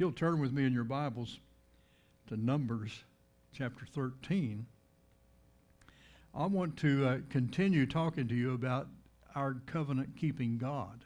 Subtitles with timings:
[0.00, 1.40] you'll turn with me in your Bibles
[2.26, 3.04] to Numbers
[3.52, 4.64] chapter 13,
[6.34, 8.88] I want to uh, continue talking to you about
[9.34, 11.04] our covenant keeping God.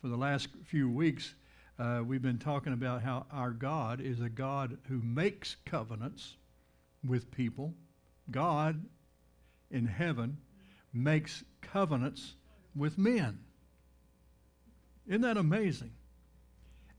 [0.00, 1.34] For the last few weeks,
[1.78, 6.36] uh, we've been talking about how our God is a God who makes covenants
[7.06, 7.74] with people.
[8.30, 8.86] God
[9.70, 10.38] in heaven
[10.94, 12.36] makes covenants
[12.74, 13.40] with men.
[15.06, 15.90] Isn't that amazing?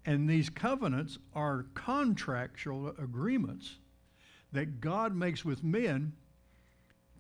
[0.06, 3.78] And these covenants are contractual agreements
[4.52, 6.14] that God makes with men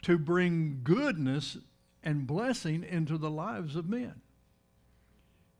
[0.03, 1.57] to bring goodness
[2.03, 4.21] and blessing into the lives of men.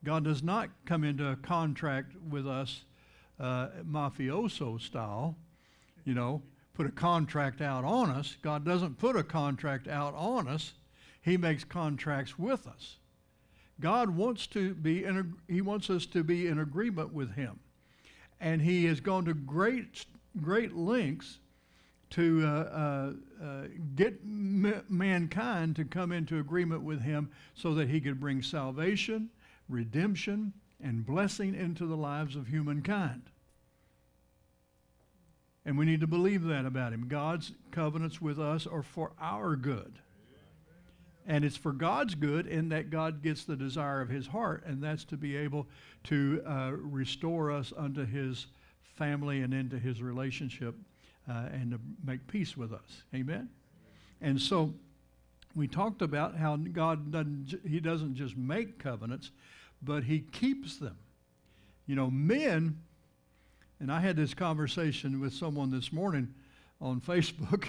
[0.04, 2.84] God does not come into a contract with us
[3.40, 5.38] uh, mafioso style,
[6.04, 6.42] you know,
[6.74, 8.36] put a contract out on us.
[8.42, 10.74] God doesn't put a contract out on us.
[11.22, 12.98] He makes contracts with us.
[13.84, 17.60] God wants to be in he wants us to be in agreement with him.
[18.40, 20.06] And he has gone to great
[20.42, 21.40] great lengths
[22.12, 23.12] to uh, uh,
[23.44, 23.64] uh,
[23.96, 29.30] get m- mankind to come into agreement with him so that he could bring salvation,
[29.68, 33.24] redemption, and blessing into the lives of humankind.
[35.66, 37.10] And we need to believe that about him.
[37.10, 40.00] God's covenants with us are for our good.
[41.26, 44.84] And it's for God's good in that God gets the desire of his heart, and
[44.84, 45.68] that's to be able
[46.06, 48.48] to uh, restore us unto his
[48.96, 50.76] family and into his relationship
[51.30, 53.04] uh, and to make peace with us.
[53.16, 53.50] Amen?
[54.22, 54.74] And so
[55.56, 59.32] we talked about how God doesn't, he doesn't just make covenants,
[59.82, 60.98] but he keeps them.
[61.86, 62.80] You know, men,
[63.80, 66.34] and I had this conversation with someone this morning
[66.82, 67.68] on Facebook,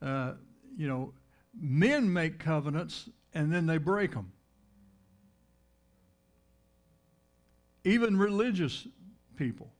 [0.00, 0.32] uh,
[0.76, 1.12] you know,
[1.60, 4.32] men make covenants and then they break them.
[7.84, 8.86] Even religious
[9.36, 9.72] people.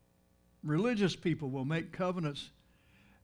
[0.62, 2.51] Religious people will make covenants,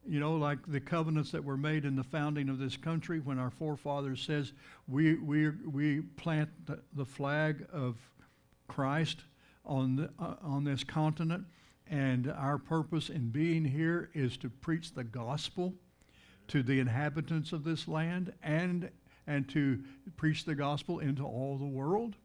[0.07, 3.39] you know, like the covenants that were made in the founding of this country when
[3.39, 4.53] our forefathers says
[4.89, 7.97] we, we, we plant the, flag of
[8.69, 9.19] Christ
[9.65, 11.45] on, the, uh, on this continent,
[11.87, 15.75] and our purpose in being here is to preach the gospel
[16.49, 18.91] to the inhabitants of this land and
[19.27, 19.81] and to
[20.17, 22.17] preach the gospel into all the world.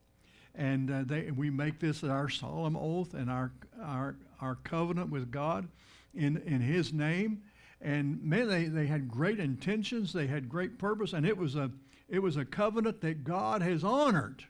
[0.55, 5.31] And uh, they, we make this our solemn oath and our, our, our covenant with
[5.31, 5.67] God
[6.13, 7.43] in, in His name.
[7.81, 11.71] And man, they, they had great intentions, they had great purpose, and it was a,
[12.09, 14.43] it was a covenant that God has honored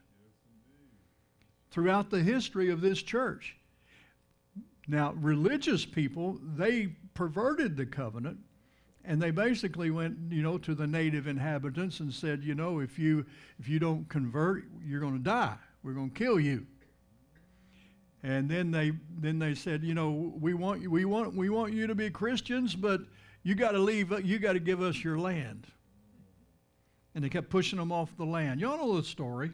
[1.69, 3.55] throughout the history of this church.
[4.87, 8.39] Now, religious people, they perverted the covenant
[9.09, 12.99] and they basically went, you know, to the native inhabitants and said, you know, if
[12.99, 13.25] you
[13.59, 15.55] if you don't convert, you're going to die.
[15.81, 16.67] We're going to kill you.
[18.21, 21.73] And then they then they said, you know, we want you we want we want
[21.73, 23.01] you to be Christians, but
[23.41, 24.13] you got to leave.
[24.23, 25.65] You got to give us your land.
[27.15, 28.61] And they kept pushing them off the land.
[28.61, 29.51] Y'all know the story.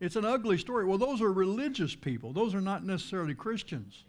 [0.00, 0.86] It's an ugly story.
[0.86, 2.32] Well, those are religious people.
[2.32, 4.04] Those are not necessarily Christians.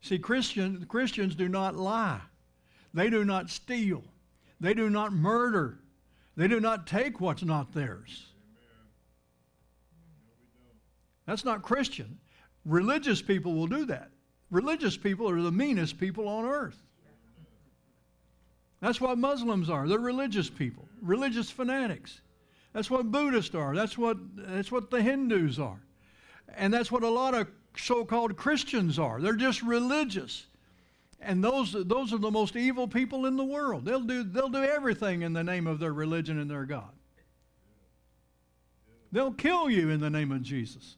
[0.00, 2.20] See, Christian, Christians do not lie.
[2.94, 4.04] They do not steal.
[4.60, 5.80] They do not murder.
[6.36, 8.26] They do not take what's not theirs.
[11.26, 12.18] That's not Christian.
[12.64, 14.10] Religious people will do that.
[14.50, 16.80] Religious people are the meanest people on earth.
[18.80, 19.88] That's what Muslims are.
[19.88, 22.20] They're religious people, religious fanatics.
[22.72, 23.74] That's what Buddhists are.
[23.74, 25.80] That's what, that's what the Hindus are.
[26.56, 29.20] And that's what a lot of so called Christians are.
[29.20, 30.46] They're just religious.
[31.24, 33.84] And those, those are the most evil people in the world.
[33.84, 36.92] They'll do, they'll do everything in the name of their religion and their God.
[39.10, 40.96] They'll kill you in the name of Jesus.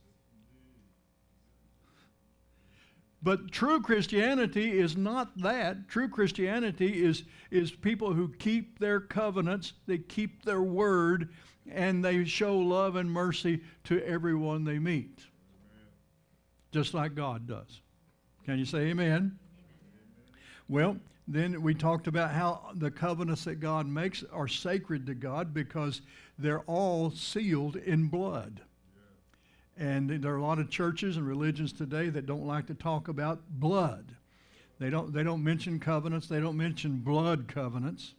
[3.23, 5.89] But true Christianity is not that.
[5.89, 11.31] True Christianity is, is people who keep their covenants, they keep their word,
[11.71, 15.21] and they show love and mercy to everyone they meet.
[16.73, 17.81] Just like God does.
[18.45, 19.39] Can you say amen?
[20.69, 20.97] Well,
[21.29, 26.03] then we talked about how the covenants that God makes are sacred to God because
[26.39, 28.61] they're all sealed in blood.
[29.77, 33.09] And there are a lot of churches and religions today that don't like to talk
[33.09, 34.15] about blood.
[34.79, 36.29] They don't, they don't mention covenants.
[36.29, 38.15] They don't mention blood covenants.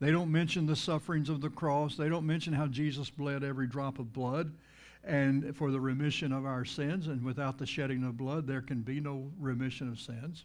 [0.00, 1.96] They don't mention the sufferings of the cross.
[1.96, 4.52] They don't mention how Jesus bled every drop of blood
[5.04, 7.08] and for the remission of our sins.
[7.08, 10.44] And without the shedding of blood, there can be no remission of sins.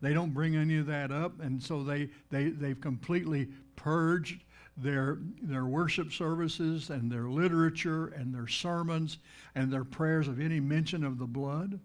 [0.00, 4.42] They don't bring any of that up, and so they, they, they've completely purged
[4.76, 9.18] their, their worship services and their literature and their sermons
[9.54, 11.80] and their prayers of any mention of the blood.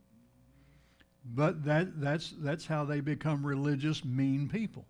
[1.25, 4.85] But that, that's, that's how they become religious, mean people.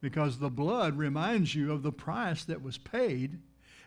[0.00, 3.38] Because the blood reminds you of the price that was paid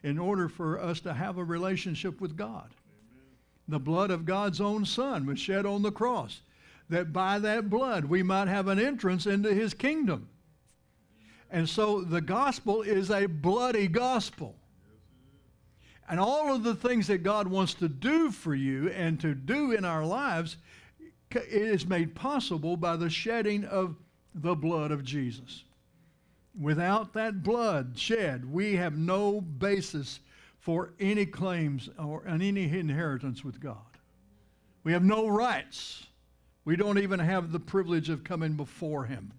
[0.04, 2.70] in order for us to have a relationship with God.
[3.68, 6.42] The blood of God's own Son was shed on the cross,
[6.90, 10.30] that by that blood we might have an entrance into His kingdom.
[11.50, 14.56] And so the gospel is a bloody gospel.
[16.08, 19.72] And all of the things that God wants to do for you and to do
[19.72, 20.58] in our lives
[21.34, 23.96] is made possible by the shedding of
[24.34, 25.64] the blood of Jesus.
[26.60, 30.20] Without that blood shed, we have no basis
[30.60, 33.78] for any claims or any inheritance with God.
[34.84, 36.08] We have no rights.
[36.66, 39.32] We don't even have the privilege of coming before Him.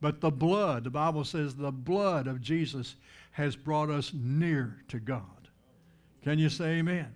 [0.00, 2.94] But the blood, the Bible says, the blood of Jesus
[3.32, 5.22] has brought us near to God.
[6.22, 7.14] Can you say amen?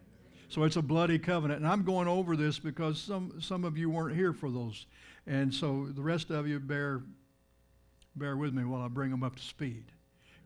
[0.48, 1.60] So it's a bloody covenant.
[1.60, 4.86] And I'm going over this because some, some of you weren't here for those.
[5.26, 7.02] And so the rest of you bear,
[8.16, 9.84] bear with me while I bring them up to speed.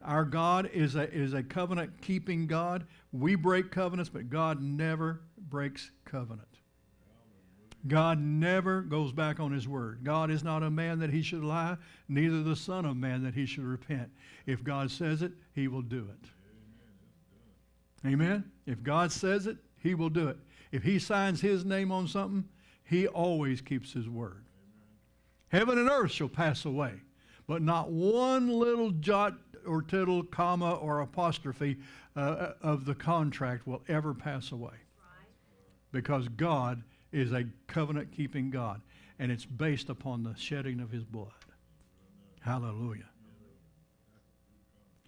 [0.05, 2.87] Our God is a, is a covenant keeping God.
[3.13, 6.56] We break covenants, but God never breaks covenant.
[7.89, 10.01] God never goes back on his word.
[10.03, 11.77] God is not a man that he should lie,
[12.09, 14.11] neither the son of man that he should repent.
[14.47, 16.31] If God says it, he will do it.
[18.07, 18.51] Amen.
[18.67, 20.37] If God says it, he will do it.
[20.73, 22.49] If he signs his name on something,
[22.85, 24.45] he always keeps his word.
[25.49, 26.95] Heaven and earth shall pass away,
[27.47, 29.35] but not one little jot
[29.67, 31.77] or tittle, comma, or apostrophe
[32.15, 34.75] uh, of the contract will ever pass away.
[35.93, 38.81] Because God is a covenant keeping God,
[39.19, 41.31] and it's based upon the shedding of his blood.
[42.41, 43.09] Hallelujah.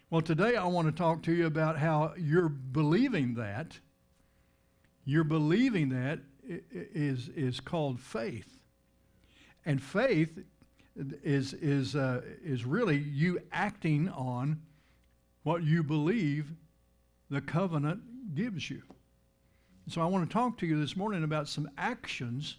[0.09, 3.79] Well, today I want to talk to you about how you're believing that
[5.09, 6.19] you're believing that
[6.71, 8.59] is, is called faith.
[9.65, 10.37] And faith
[11.23, 14.61] is, is, uh, is really you acting on
[15.41, 16.51] what you believe
[17.31, 18.83] the covenant gives you.
[19.89, 22.57] So I want to talk to you this morning about some actions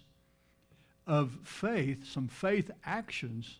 [1.07, 3.59] of faith, some faith actions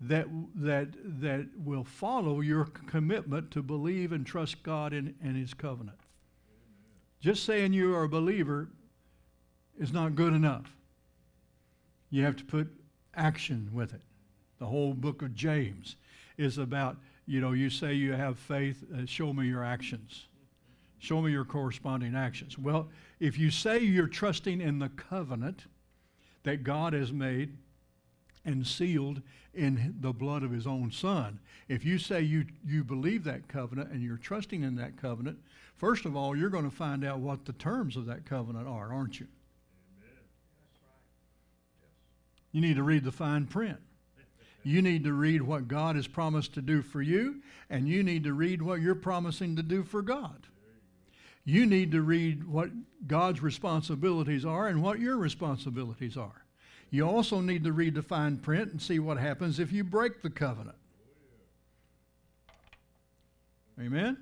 [0.00, 0.88] that, that,
[1.20, 5.98] that will follow your commitment to believe and trust God in His covenant.
[7.20, 8.68] Just saying you are a believer
[9.78, 10.74] is not good enough.
[12.08, 12.70] You have to put
[13.14, 14.00] action with it.
[14.58, 15.96] The whole book of James
[16.38, 16.96] is about,
[17.26, 20.28] you know, you say you have faith, uh, show me your actions.
[21.00, 22.56] Show me your corresponding actions.
[22.56, 22.88] Well,
[23.18, 25.64] if you say you're trusting in the covenant
[26.44, 27.56] that God has made
[28.44, 29.20] and sealed
[29.52, 33.90] in the blood of his own son, if you say you, you believe that covenant
[33.90, 35.38] and you're trusting in that covenant,
[35.80, 38.92] First of all, you're going to find out what the terms of that covenant are,
[38.92, 39.26] aren't you?
[42.52, 43.78] You need to read the fine print.
[44.62, 48.24] You need to read what God has promised to do for you, and you need
[48.24, 50.48] to read what you're promising to do for God.
[51.44, 52.70] You need to read what
[53.06, 56.44] God's responsibilities are and what your responsibilities are.
[56.90, 60.22] You also need to read the fine print and see what happens if you break
[60.22, 60.76] the covenant.
[63.80, 64.16] Amen?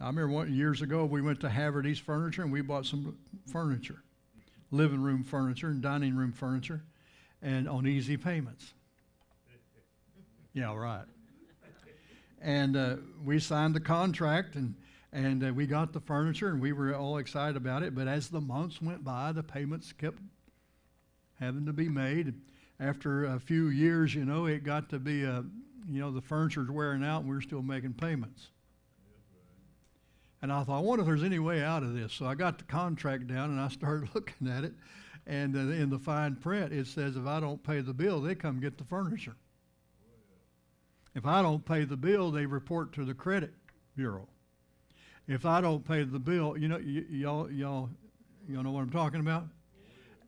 [0.00, 3.16] I remember one, years ago we went to Haverty's Furniture and we bought some
[3.46, 4.02] furniture,
[4.70, 6.82] living room furniture and dining room furniture,
[7.42, 8.74] and on easy payments.
[10.52, 11.04] Yeah, right.
[12.40, 14.74] And uh, we signed the contract and
[15.16, 17.94] and uh, we got the furniture and we were all excited about it.
[17.94, 20.18] But as the months went by, the payments kept
[21.40, 22.34] having to be made.
[22.78, 25.42] After a few years, you know, it got to be a,
[25.90, 28.48] you know, the furniture's wearing out and we we're still making payments.
[30.42, 32.12] And I thought, I wonder if there's any way out of this.
[32.12, 34.74] So I got the contract down and I started looking at it.
[35.26, 38.34] And uh, in the fine print, it says if I don't pay the bill, they
[38.34, 39.36] come get the furniture.
[41.14, 43.54] If I don't pay the bill, they report to the credit
[43.96, 44.28] bureau.
[45.28, 47.90] If I don't pay the bill, you know, y'all, y'all,
[48.48, 49.46] y'all know what I'm talking about.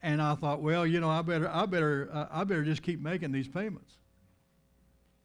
[0.02, 3.00] And I thought, well, you know, I better, I better, uh, I better just keep
[3.00, 3.94] making these payments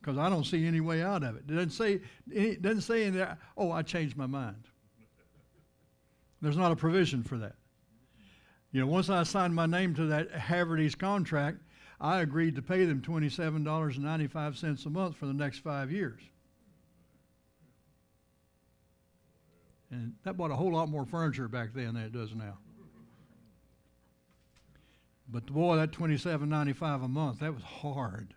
[0.02, 1.44] because I don't see any way out of it.
[1.48, 2.02] It doesn't say,
[2.32, 4.68] it doesn't say in there, oh, I changed my mind.
[6.42, 7.56] There's not a provision for that.
[8.72, 11.60] You know, once I signed my name to that Haverty's contract,
[12.02, 16.22] I agreed to pay them $27.95 a month for the next five years.
[19.94, 22.58] And that bought a whole lot more furniture back then than it does now.
[25.30, 28.34] But boy, that $27.95 a month, that was hard.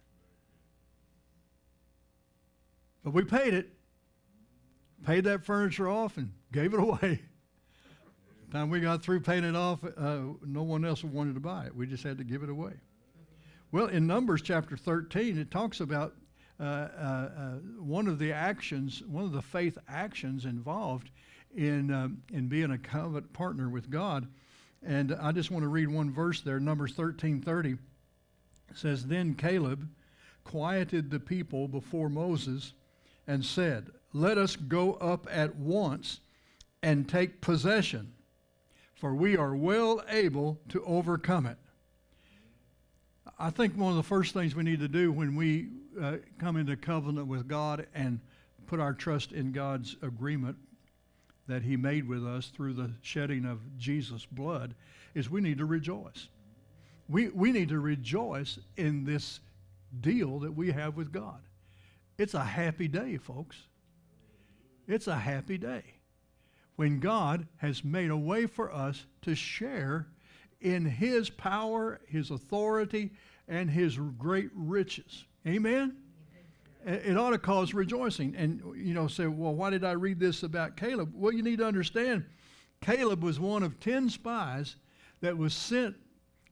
[3.03, 3.71] But we paid it,
[5.05, 7.23] paid that furniture off, and gave it away.
[8.53, 11.75] Time we got through paying it off, uh, no one else wanted to buy it.
[11.75, 12.75] We just had to give it away.
[13.73, 16.15] Well, in Numbers chapter 13, it talks about
[16.61, 21.11] uh, uh, uh, one of the actions, one of the faith actions involved
[21.57, 24.29] in um, in being a covenant partner with God.
[24.83, 27.79] And I just want to read one verse there, Numbers 13:30
[28.75, 29.89] says, Then Caleb
[30.45, 32.73] quieted the people before Moses
[33.27, 36.21] and said, Let us go up at once
[36.83, 38.13] and take possession,
[38.95, 41.59] for we are well able to overcome it.
[43.39, 45.69] I think one of the first things we need to do when we
[46.01, 48.21] uh, come into covenant with God and
[48.67, 50.57] put our trust in God's agreement
[51.49, 54.75] that He made with us through the shedding of Jesus' blood
[55.15, 56.29] is we need to rejoice.
[57.09, 59.41] We, we need to rejoice in this
[60.01, 61.41] deal that we have with God.
[62.19, 63.57] It's a happy day, folks.
[64.89, 65.83] It's a happy day
[66.77, 70.07] when God has made a way for us to share
[70.61, 73.13] in His power, His authority,
[73.49, 75.25] and His great riches.
[75.47, 75.97] Amen?
[76.87, 78.37] It ought to cause rejoicing.
[78.37, 81.11] And, you know, say, well, why did I read this about Caleb?
[81.15, 82.25] Well, you need to understand
[82.81, 84.77] Caleb was one of 10 spies
[85.21, 85.97] that was sent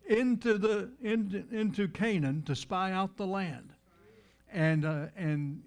[0.06, 3.74] into, the, into, into Canaan to spy out the land.
[4.52, 5.62] And, uh, and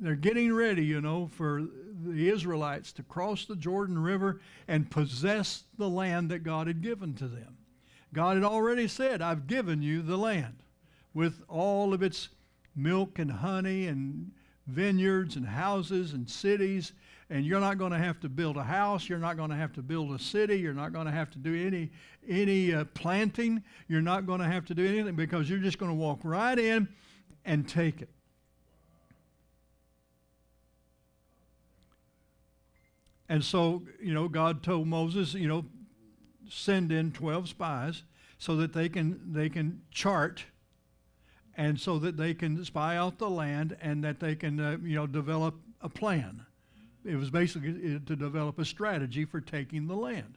[0.00, 1.66] they're getting ready, you know, for
[2.04, 7.12] the Israelites to cross the Jordan River and possess the land that God had given
[7.14, 7.58] to them.
[8.14, 10.62] God had already said, I've given you the land
[11.12, 12.30] with all of its
[12.76, 14.30] milk and honey and
[14.66, 16.92] vineyards and houses and cities
[17.30, 19.72] and you're not going to have to build a house you're not going to have
[19.72, 21.90] to build a city you're not going to have to do any
[22.28, 25.90] any uh, planting you're not going to have to do anything because you're just going
[25.90, 26.88] to walk right in
[27.44, 28.08] and take it.
[33.28, 35.64] And so you know god told moses you know
[36.48, 38.02] send in 12 spies
[38.38, 40.44] so that they can they can chart
[41.56, 44.94] and so that they can spy out the land and that they can, uh, you
[44.94, 46.44] know, develop a plan.
[47.04, 50.36] It was basically uh, to develop a strategy for taking the land.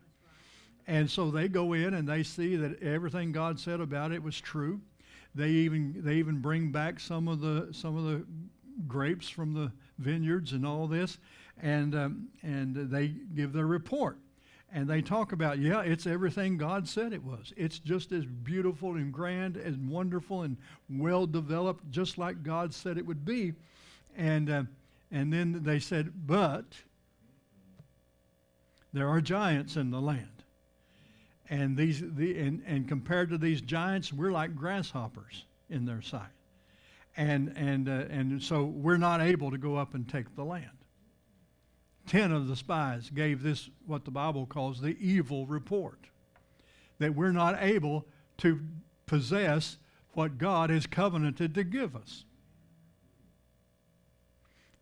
[0.87, 4.39] And so they go in and they see that everything God said about it was
[4.39, 4.81] true.
[5.35, 8.25] They even they even bring back some of the some of the
[8.87, 11.19] grapes from the vineyards and all this,
[11.61, 14.17] and um, and they give their report
[14.71, 17.53] and they talk about, yeah, it's everything God said it was.
[17.57, 20.57] It's just as beautiful and grand and wonderful and
[20.89, 23.53] well developed, just like God said it would be.
[24.15, 24.63] And uh,
[25.11, 26.65] and then they said, but
[28.93, 30.43] there are giants in the land,
[31.49, 36.21] and these the and, and compared to these giants, we're like grasshoppers in their sight,
[37.17, 40.78] and and uh, and so we're not able to go up and take the land.
[42.09, 45.99] Ten of the spies gave this, what the Bible calls the evil report,
[46.97, 48.07] that we're not able
[48.39, 48.59] to
[49.05, 49.77] possess
[50.13, 52.25] what God has covenanted to give us.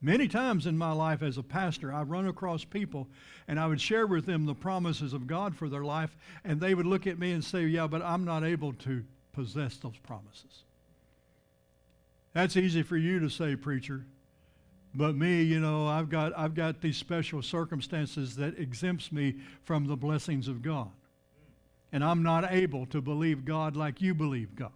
[0.02, 3.10] Many times in my life as a pastor, I've run across people
[3.46, 6.16] and I would share with them the promises of God for their life,
[6.46, 9.04] and they would look at me and say, Yeah, but I'm not able to
[9.34, 10.64] possess those promises.
[12.32, 14.06] That's easy for you to say, preacher.
[14.98, 19.86] But me, you know, I've got, I've got these special circumstances that exempts me from
[19.86, 20.90] the blessings of God.
[21.92, 24.72] And I'm not able to believe God like you believe God.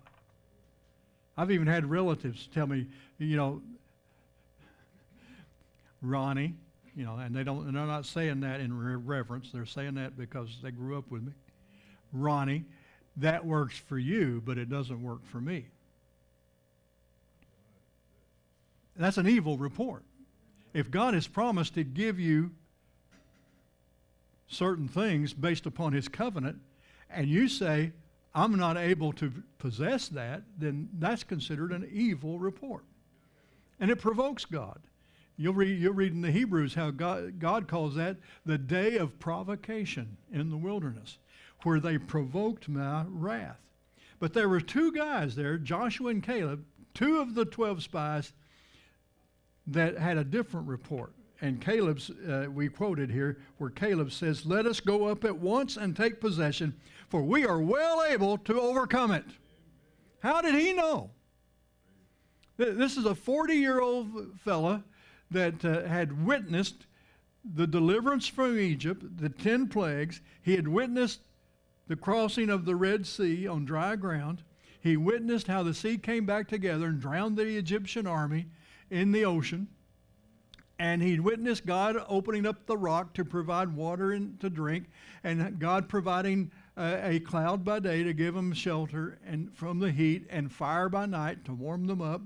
[1.36, 2.86] I've even had relatives tell me,
[3.18, 3.63] you know,
[6.04, 6.54] Ronnie,
[6.96, 9.50] you know, and they don't, they're not saying that in reverence.
[9.51, 11.32] They're saying that because they grew up with me.
[12.13, 12.66] Ronnie,
[13.18, 15.66] that works for you, but it doesn't work for me.
[18.96, 20.04] That's an evil report
[20.74, 22.51] if God has promised to give you
[24.48, 26.60] certain things based upon his covenant,
[27.10, 27.92] and you say,
[28.34, 32.84] I'm not able to possess that, then that's considered an evil report.
[33.80, 34.80] And it provokes God.
[35.38, 39.20] You'll read, you'll read in the Hebrews how God, God calls that the day of
[39.20, 41.18] provocation in the wilderness,
[41.63, 43.60] where they provoked my wrath.
[44.20, 46.63] But there were two guys there, Joshua and Caleb,
[46.94, 48.34] two of the 12 spies
[49.72, 51.13] that had a different report.
[51.42, 55.78] And Caleb's, uh, we quoted here, where Caleb says, Let us go up at once
[55.78, 56.75] and take possession,
[57.10, 59.25] for we are well able to overcome it.
[60.20, 61.10] How did he know?
[62.58, 64.84] This is a 40 year old fella
[65.32, 66.86] that uh, had witnessed
[67.56, 70.22] the deliverance from Egypt, the 10 plagues.
[70.44, 71.22] He had witnessed
[71.88, 74.44] the crossing of the Red Sea on dry ground.
[74.80, 78.46] He witnessed how the sea came back together and drowned the Egyptian army
[78.92, 79.68] in the ocean.
[80.82, 84.86] and he'd witnessed God opening up the rock to provide water and to drink,
[85.24, 89.92] and God providing uh, a cloud by day to give them shelter and from the
[89.92, 92.22] heat, and fire by night to warm them up,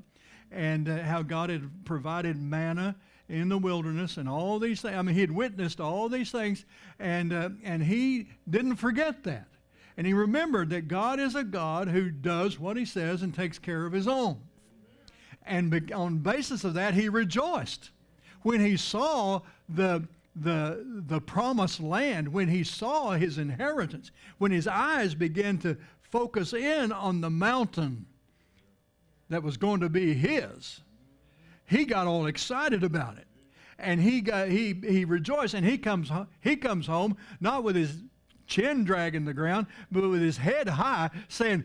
[0.51, 2.95] and uh, how God had provided manna
[3.27, 4.95] in the wilderness and all these things.
[4.95, 6.63] I mean, he had witnessed all these things,
[6.97, 9.49] and uh, and he didn't forget that,
[9.97, 13.59] and he remembered that God is a God who does what He says and takes
[13.59, 14.37] care of His own,
[15.45, 17.91] and on basis of that, he rejoiced
[18.41, 24.67] when he saw the the, the promised land, when he saw his inheritance, when his
[24.67, 28.05] eyes began to focus in on the mountain
[29.29, 30.81] that was going to be his,
[31.65, 33.27] he got all excited about it.
[33.79, 36.11] And he, got, he, he rejoiced, and he comes,
[36.41, 37.95] he comes home not with his
[38.47, 41.63] chin dragging the ground, but with his head high, saying,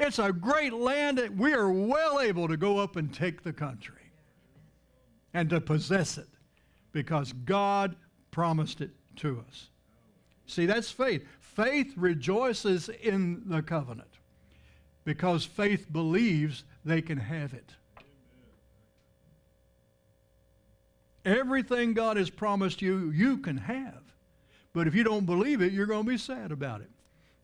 [0.00, 1.18] It's a great land.
[1.18, 4.10] That we are well able to go up and take the country
[5.34, 6.28] and to possess it
[6.92, 7.96] because God
[8.30, 9.68] promised it to us.
[10.46, 11.24] See, that's faith.
[11.38, 14.08] Faith rejoices in the covenant
[15.04, 17.74] because faith believes they can have it.
[21.24, 24.00] Everything God has promised you, you can have.
[24.72, 26.90] But if you don't believe it, you're going to be sad about it.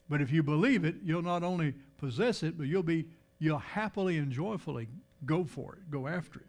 [0.09, 3.07] But if you believe it, you'll not only possess it, but you'll be
[3.39, 4.89] you'll happily and joyfully
[5.25, 6.47] go for it, go after it.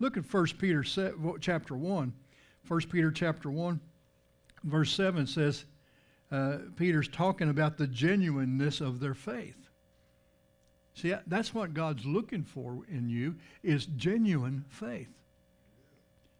[0.00, 0.82] Look at 1 Peter
[1.40, 2.12] chapter 1.
[2.66, 3.78] 1 Peter chapter 1,
[4.64, 5.66] verse 7 says,
[6.32, 9.68] uh, Peter's talking about the genuineness of their faith.
[10.94, 15.10] See, that's what God's looking for in you is genuine faith.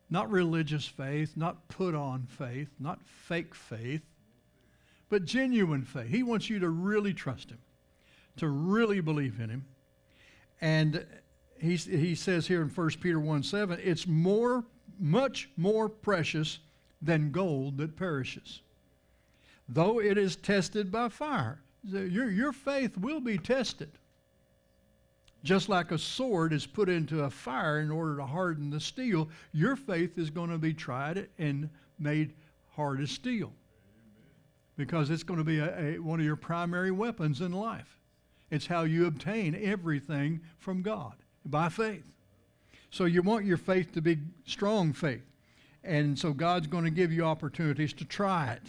[0.09, 4.03] Not religious faith, not put on faith, not fake faith,
[5.09, 6.09] but genuine faith.
[6.09, 7.59] He wants you to really trust him,
[8.37, 9.65] to really believe in him.
[10.61, 11.07] And
[11.61, 14.65] he, he says here in 1 Peter 1 7, it's more
[14.99, 16.59] much more precious
[17.03, 18.63] than gold that perishes,
[19.69, 21.61] though it is tested by fire.
[21.83, 23.91] Your, your faith will be tested.
[25.43, 29.29] Just like a sword is put into a fire in order to harden the steel,
[29.53, 32.33] your faith is going to be tried and made
[32.71, 33.53] hard as steel.
[34.79, 37.99] Because it's going to be a, a, one of your primary weapons in life.
[38.55, 41.15] It's how you obtain everything from God
[41.45, 42.05] by faith.
[42.91, 45.25] So you want your faith to be strong faith.
[45.83, 48.63] And so God's going to give you opportunities to try it,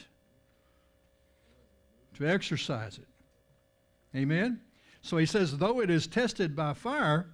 [2.16, 3.08] to exercise it.
[4.18, 4.60] Amen?
[5.04, 7.28] So he says, though it is tested by fire,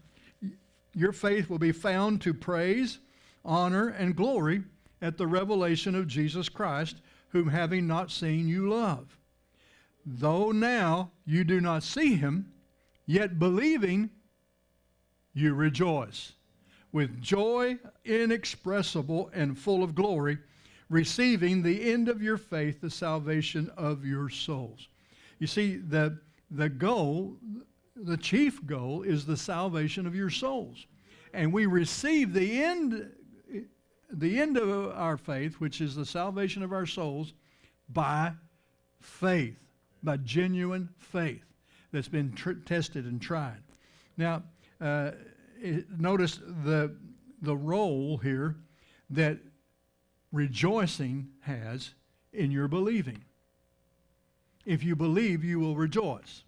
[0.93, 2.99] your faith will be found to praise,
[3.45, 4.63] honor, and glory
[5.01, 6.97] at the revelation of Jesus Christ,
[7.29, 9.17] whom having not seen you love.
[10.05, 12.51] Though now you do not see him,
[13.05, 14.09] yet believing,
[15.33, 16.33] you rejoice
[16.91, 20.37] with joy inexpressible and full of glory,
[20.89, 24.89] receiving the end of your faith, the salvation of your souls.
[25.39, 27.37] You see, the, the goal,
[27.95, 30.85] the chief goal, is the salvation of your souls.
[31.33, 33.09] And we receive the end,
[34.11, 37.33] the end of our faith, which is the salvation of our souls,
[37.87, 38.33] by
[38.99, 39.57] faith,
[40.03, 41.43] by genuine faith
[41.91, 43.61] that's been tr- tested and tried.
[44.17, 44.43] Now,
[44.79, 45.11] uh,
[45.97, 46.95] notice the,
[47.41, 48.55] the role here
[49.09, 49.39] that
[50.31, 51.93] rejoicing has
[52.33, 53.23] in your believing.
[54.65, 56.43] If you believe, you will rejoice.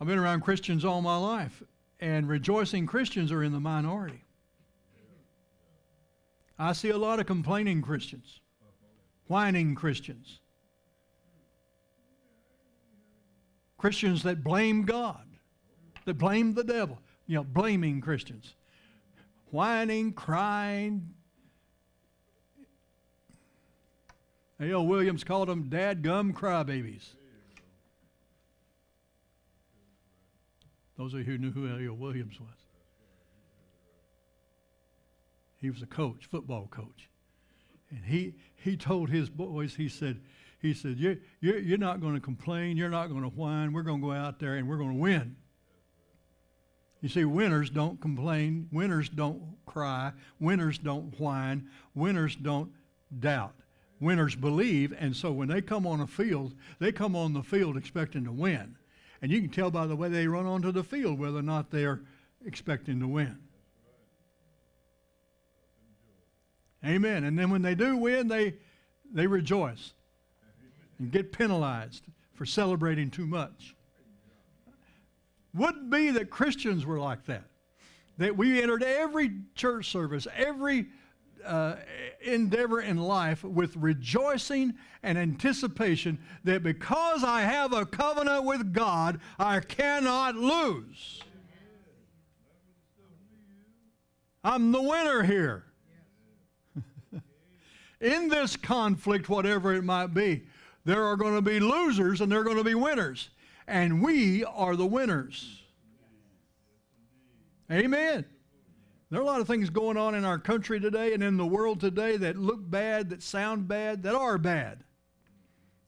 [0.00, 1.62] I've been around Christians all my life,
[2.00, 4.25] and rejoicing Christians are in the minority.
[6.58, 8.40] I see a lot of complaining Christians,
[9.26, 10.40] whining Christians.
[13.76, 15.26] Christians that blame God,
[16.06, 18.54] that blame the devil, you know, blaming Christians,
[19.50, 21.10] whining, crying.
[24.58, 24.86] A.L.
[24.86, 27.04] Williams called them dad-gum crybabies.
[30.96, 31.94] Those of you who knew who A.L.
[31.94, 32.65] Williams was.
[35.66, 37.08] He was a coach, football coach.
[37.90, 40.20] And he, he told his boys, he said,
[40.60, 42.76] he said, you're, you're, you're not going to complain.
[42.76, 43.72] You're not going to whine.
[43.72, 45.34] We're going to go out there and we're going to win.
[47.00, 48.68] You see, winners don't complain.
[48.70, 50.12] Winners don't cry.
[50.38, 51.68] Winners don't whine.
[51.96, 52.70] Winners don't
[53.18, 53.56] doubt.
[53.98, 54.94] Winners believe.
[54.96, 58.32] And so when they come on a field, they come on the field expecting to
[58.32, 58.76] win.
[59.20, 61.72] And you can tell by the way they run onto the field whether or not
[61.72, 62.02] they're
[62.44, 63.36] expecting to win.
[66.86, 67.24] Amen.
[67.24, 68.54] And then when they do win, they,
[69.12, 69.92] they rejoice
[70.98, 73.74] and get penalized for celebrating too much.
[75.54, 77.44] Wouldn't be that Christians were like that.
[78.18, 80.86] That we entered every church service, every
[81.44, 81.76] uh,
[82.22, 89.20] endeavor in life with rejoicing and anticipation that because I have a covenant with God,
[89.38, 91.22] I cannot lose.
[94.42, 95.65] I'm the winner here.
[98.00, 100.44] In this conflict, whatever it might be,
[100.84, 103.30] there are going to be losers and there are going to be winners.
[103.66, 105.62] And we are the winners.
[107.70, 108.24] Amen.
[109.10, 111.46] There are a lot of things going on in our country today and in the
[111.46, 114.84] world today that look bad, that sound bad, that are bad.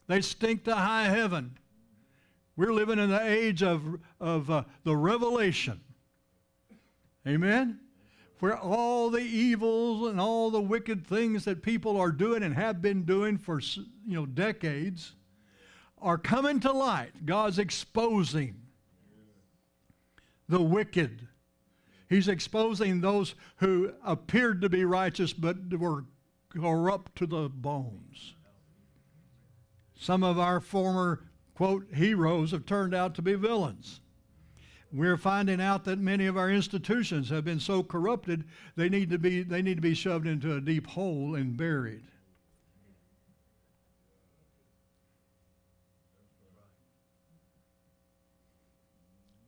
[0.07, 1.59] They stink to high heaven.
[2.57, 5.81] We're living in the age of, of uh, the revelation.
[7.27, 7.81] Amen?
[8.41, 12.81] Where all the evils and all the wicked things that people are doing and have
[12.81, 15.15] been doing for you know decades
[16.01, 17.27] are coming to light.
[17.27, 18.55] God's exposing
[20.49, 21.29] the wicked
[22.09, 26.05] He's exposing those who appeared to be righteous but were
[26.49, 28.35] corrupt to the bones.
[29.95, 31.25] Some of our former,
[31.55, 34.01] quote, heroes have turned out to be villains.
[34.91, 39.19] We're finding out that many of our institutions have been so corrupted they need to
[39.19, 42.05] be, they need to be shoved into a deep hole and buried.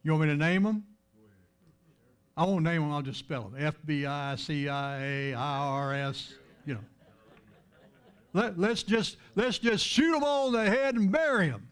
[0.03, 0.85] You want me to name them?
[2.37, 3.61] I won't name them, I'll just spell them.
[3.61, 6.81] FBI, CIA, IRS, you know.
[8.33, 11.69] Let, let's, just, let's just shoot them all in the head and bury them.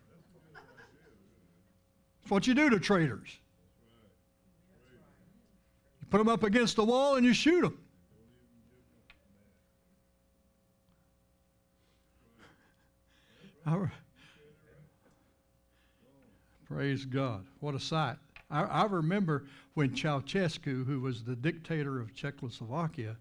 [2.21, 3.39] That's what you do to traitors.
[6.11, 7.79] Put them up against the wall and you shoot them.
[16.69, 17.45] Praise God.
[17.61, 18.17] What a sight.
[18.51, 23.17] I, I remember when Ceausescu, who was the dictator of Czechoslovakia,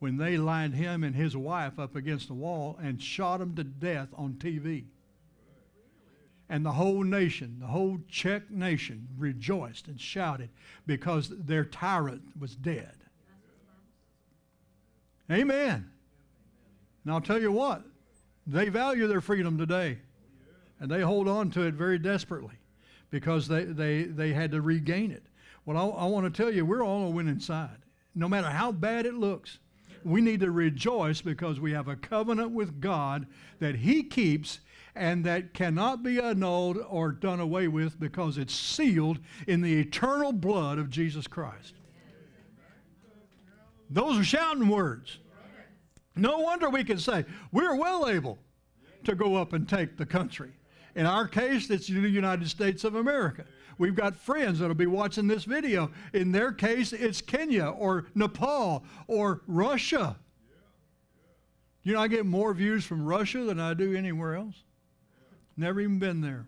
[0.00, 3.64] when they lined him and his wife up against the wall and shot them to
[3.64, 4.84] death on TV.
[6.50, 10.50] And the whole nation, the whole Czech nation, rejoiced and shouted
[10.84, 12.96] because their tyrant was dead.
[15.30, 15.88] Amen.
[17.04, 17.84] And I'll tell you what,
[18.48, 19.98] they value their freedom today,
[20.80, 22.56] and they hold on to it very desperately
[23.10, 25.22] because they, they, they had to regain it.
[25.64, 27.78] Well, I, I want to tell you, we're all on the winning side.
[28.16, 29.60] No matter how bad it looks,
[30.02, 33.28] we need to rejoice because we have a covenant with God
[33.60, 34.58] that He keeps
[35.00, 40.30] and that cannot be annulled or done away with because it's sealed in the eternal
[40.30, 41.72] blood of Jesus Christ.
[43.88, 45.18] Those are shouting words.
[46.16, 48.38] No wonder we can say, we're well able
[49.04, 50.50] to go up and take the country.
[50.94, 53.46] In our case, it's the United States of America.
[53.78, 55.90] We've got friends that'll be watching this video.
[56.12, 60.18] In their case, it's Kenya or Nepal or Russia.
[61.84, 64.62] You know, I get more views from Russia than I do anywhere else.
[65.56, 66.46] Never even been there.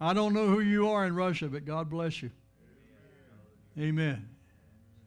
[0.00, 2.30] I don't know who you are in Russia, but God bless you.
[3.78, 4.28] Amen.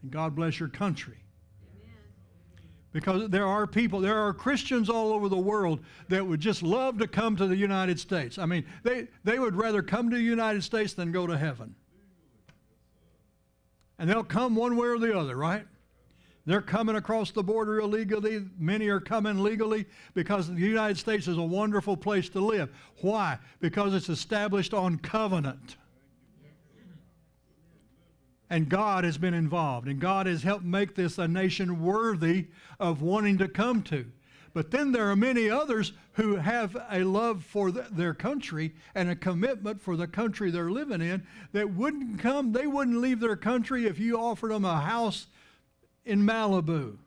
[0.02, 1.18] And God bless your country.
[2.94, 6.98] Because there are people, there are Christians all over the world that would just love
[6.98, 8.40] to come to the United States.
[8.40, 11.76] I mean, they, they would rather come to the United States than go to heaven.
[14.00, 15.68] And they'll come one way or the other, right?
[16.48, 18.46] They're coming across the border illegally.
[18.58, 22.70] Many are coming legally because the United States is a wonderful place to live.
[23.02, 23.38] Why?
[23.60, 25.76] Because it's established on covenant.
[28.50, 32.48] And God has been involved, and God has helped make this a nation worthy
[32.80, 34.06] of wanting to come to.
[34.54, 39.10] But then there are many others who have a love for the, their country and
[39.10, 43.36] a commitment for the country they're living in that wouldn't come, they wouldn't leave their
[43.36, 45.28] country if you offered them a house
[46.08, 46.98] in Malibu.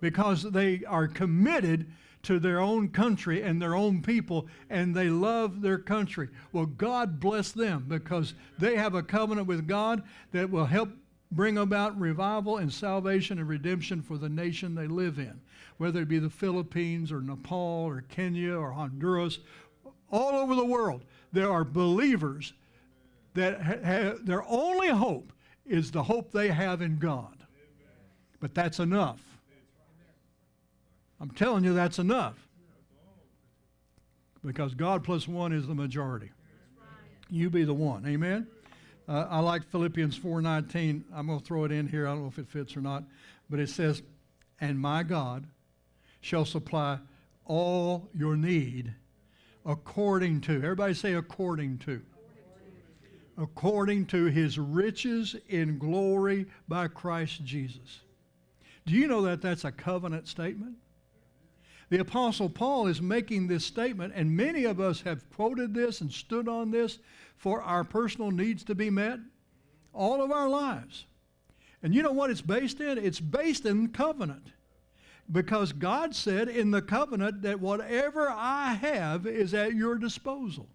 [0.00, 1.90] Because they are committed
[2.22, 6.28] to their own country and their own people, and they love their country.
[6.52, 10.02] Well, God bless them because they have a covenant with God
[10.32, 10.90] that will help
[11.32, 15.40] bring about revival and salvation and redemption for the nation they live in,
[15.78, 19.38] whether it be the Philippines or Nepal or Kenya or Honduras,
[20.10, 21.04] all over the world.
[21.32, 22.52] There are believers
[23.34, 25.32] that have, their only hope
[25.70, 27.36] is the hope they have in God.
[28.40, 29.20] But that's enough.
[31.20, 32.34] I'm telling you, that's enough.
[34.44, 36.30] Because God plus one is the majority.
[37.28, 38.06] You be the one.
[38.06, 38.46] Amen?
[39.06, 41.02] Uh, I like Philippians 4.19.
[41.14, 42.06] I'm going to throw it in here.
[42.06, 43.04] I don't know if it fits or not.
[43.48, 44.02] But it says,
[44.60, 45.46] And my God
[46.20, 46.98] shall supply
[47.44, 48.94] all your need
[49.66, 50.56] According to.
[50.56, 52.02] Everybody say according to.
[53.40, 58.00] According to his riches in glory by Christ Jesus.
[58.84, 60.76] Do you know that that's a covenant statement?
[61.88, 66.12] The Apostle Paul is making this statement, and many of us have quoted this and
[66.12, 66.98] stood on this
[67.36, 69.18] for our personal needs to be met
[69.92, 71.06] all of our lives.
[71.82, 72.98] And you know what it's based in?
[72.98, 74.48] It's based in covenant.
[75.32, 80.68] Because God said in the covenant that whatever I have is at your disposal.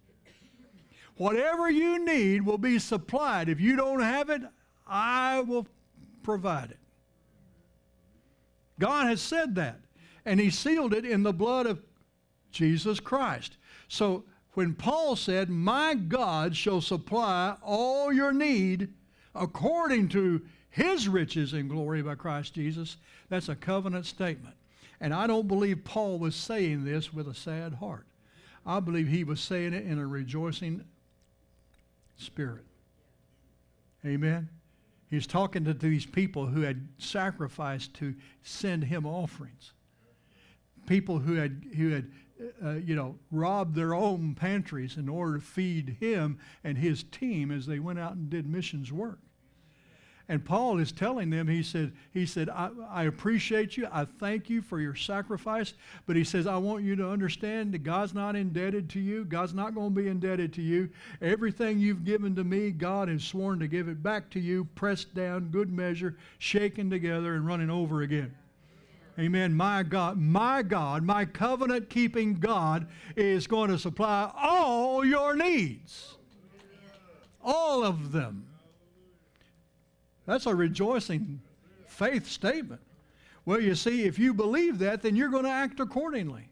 [1.16, 3.48] Whatever you need will be supplied.
[3.48, 4.42] If you don't have it,
[4.86, 5.66] I will
[6.22, 6.78] provide it.
[8.78, 9.80] God has said that.
[10.24, 11.82] And he sealed it in the blood of
[12.50, 13.56] Jesus Christ.
[13.88, 18.92] So when Paul said, My God shall supply all your need
[19.34, 22.96] according to his riches and glory by Christ Jesus,
[23.28, 24.56] that's a covenant statement.
[25.00, 28.06] And I don't believe Paul was saying this with a sad heart.
[28.64, 30.84] I believe he was saying it in a rejoicing
[32.16, 32.64] spirit.
[34.04, 34.48] Amen.
[35.10, 39.72] He's talking to these people who had sacrificed to send him offerings.
[40.86, 42.10] People who had, who had
[42.64, 47.50] uh, you know, robbed their own pantries in order to feed him and his team
[47.50, 49.18] as they went out and did missions work.
[50.28, 53.86] And Paul is telling them, he said, he said, I, I, appreciate you.
[53.92, 55.74] I thank you for your sacrifice.
[56.04, 59.24] But he says, I want you to understand that God's not indebted to you.
[59.24, 60.90] God's not going to be indebted to you.
[61.22, 65.14] Everything you've given to me, God has sworn to give it back to you, pressed
[65.14, 68.34] down, good measure, shaken together, and running over again.
[69.20, 69.54] Amen.
[69.54, 76.16] My God, my God, my covenant keeping God is going to supply all your needs.
[77.42, 78.44] All of them.
[80.26, 81.40] That's a rejoicing
[81.86, 82.80] faith statement.
[83.44, 86.48] Well, you see, if you believe that, then you're going to act accordingly.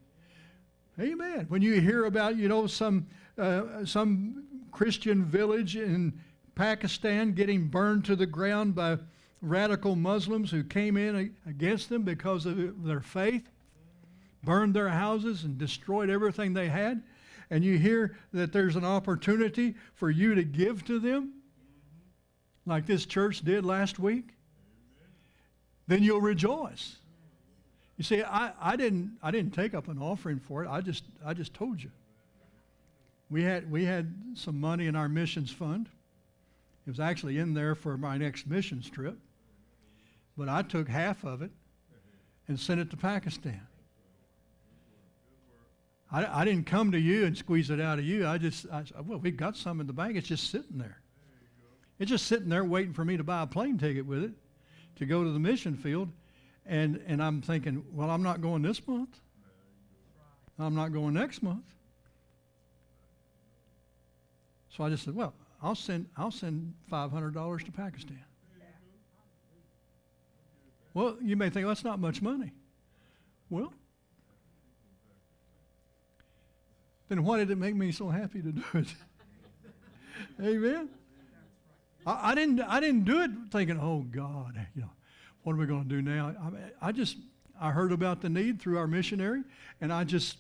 [1.00, 1.46] Amen.
[1.48, 3.06] When you hear about, you know, some
[3.37, 6.12] uh, some Christian village in
[6.54, 8.98] Pakistan getting burned to the ground by
[9.40, 13.50] radical Muslims who came in against them because of their faith,
[14.44, 17.02] burned their houses and destroyed everything they had,
[17.50, 21.32] and you hear that there's an opportunity for you to give to them,
[22.66, 24.31] like this church did last week,
[25.87, 26.96] then you'll rejoice.
[27.96, 30.68] You see, I, I, didn't, I didn't take up an offering for it.
[30.68, 31.90] I just, I just told you.
[33.31, 35.88] We had, we had some money in our missions fund.
[36.87, 39.16] It was actually in there for my next missions trip.
[40.37, 41.50] But I took half of it
[42.48, 43.66] and sent it to Pakistan.
[46.11, 48.27] I, I didn't come to you and squeeze it out of you.
[48.27, 50.16] I just, I, well, we've got some in the bank.
[50.16, 51.00] It's just sitting there.
[51.98, 54.33] It's just sitting there waiting for me to buy a plane ticket with it
[54.96, 56.11] to go to the mission field.
[56.66, 59.20] And, and I'm thinking, well, I'm not going this month.
[60.59, 61.64] I'm not going next month.
[64.70, 68.24] So I just said, well, I'll send, I'll send $500 to Pakistan.
[70.94, 72.52] Well, you may think, well, that's not much money.
[73.50, 73.72] Well,
[77.09, 78.94] then why did it make me so happy to do it?
[80.40, 80.88] Amen.
[82.06, 82.60] I, I, didn't.
[82.60, 84.90] I didn't do it thinking, "Oh God, you know,
[85.42, 86.34] what are we going to do now?"
[86.82, 87.16] I, I just
[87.60, 89.42] I heard about the need through our missionary,
[89.80, 90.36] and I just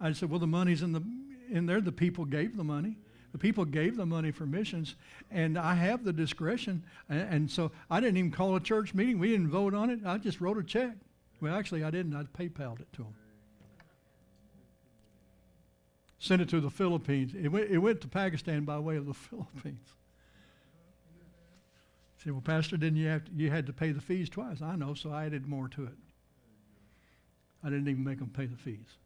[0.00, 1.02] I said, "Well, the money's in the
[1.50, 1.80] in there.
[1.80, 2.96] The people gave the money.
[3.32, 4.94] The people gave the money for missions,
[5.30, 6.84] and I have the discretion.
[7.08, 9.18] And, and so I didn't even call a church meeting.
[9.18, 10.00] We didn't vote on it.
[10.06, 10.92] I just wrote a check.
[11.40, 12.14] Well, actually, I didn't.
[12.14, 13.14] I PayPal'd it to them.
[16.20, 17.32] Sent it to the Philippines.
[17.34, 19.94] It went, it went to Pakistan by way of the Philippines
[22.26, 24.62] well, Pastor, didn't you have to, you had to pay the fees twice?
[24.62, 25.98] I know, so I added more to it.
[27.62, 28.98] I didn't even make them pay the fees.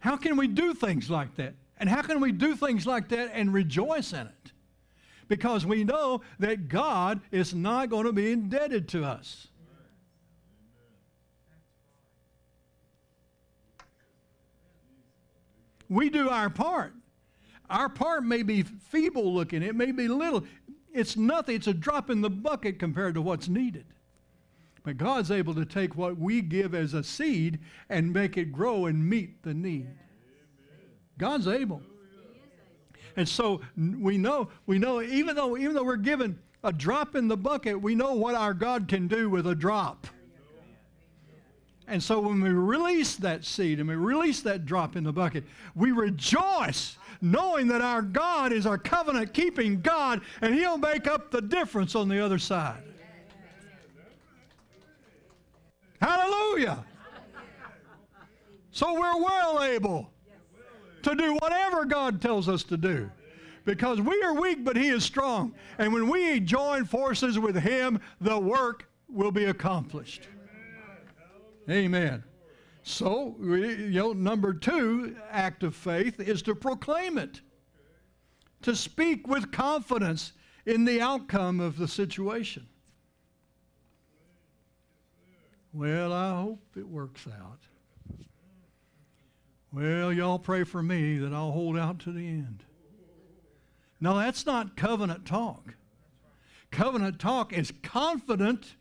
[0.00, 1.54] How can we do things like that?
[1.78, 4.52] And how can we do things like that and rejoice in it?
[5.28, 9.48] Because we know that God is not going to be indebted to us.
[15.88, 16.94] We do our part.
[17.68, 20.44] Our part may be feeble looking, it may be little.
[20.92, 23.86] It's nothing, it's a drop in the bucket compared to what's needed.
[24.84, 28.86] But God's able to take what we give as a seed and make it grow
[28.86, 29.88] and meet the need.
[31.18, 31.82] God's able.
[33.16, 37.28] And so we know, we know, even though, even though we're given a drop in
[37.28, 40.06] the bucket, we know what our God can do with a drop.
[41.86, 45.44] And so when we release that seed and we release that drop in the bucket,
[45.74, 51.30] we rejoice knowing that our God is our covenant keeping God and He'll make up
[51.30, 52.82] the difference on the other side.
[56.00, 56.84] Hallelujah.
[58.72, 60.10] So we're well able
[61.02, 63.10] to do whatever God tells us to do.
[63.64, 65.54] Because we are weak, but He is strong.
[65.78, 70.26] And when we join forces with Him, the work will be accomplished.
[71.70, 72.24] Amen.
[72.82, 77.40] So, you know, number two act of faith is to proclaim it,
[78.62, 80.32] to speak with confidence
[80.66, 82.66] in the outcome of the situation.
[85.72, 87.60] Well, I hope it works out.
[89.72, 92.64] Well, y'all pray for me that I'll hold out to the end.
[94.00, 95.76] No, that's not covenant talk.
[96.70, 98.74] Covenant talk is confident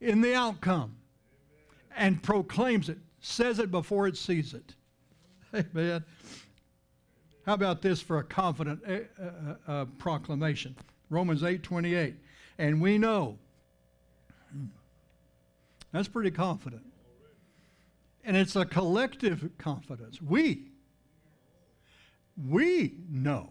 [0.00, 0.96] in the outcome
[1.96, 4.74] and proclaims it, says it before it sees it.
[5.54, 6.04] Amen.
[7.46, 10.76] How about this for a confident uh, uh, uh, proclamation?
[11.10, 12.16] Romans 8 28.
[12.58, 13.38] And we know.
[15.92, 16.82] That's pretty confident.
[18.24, 20.20] And it's a collective confidence.
[20.20, 20.66] We.
[22.46, 23.50] We know.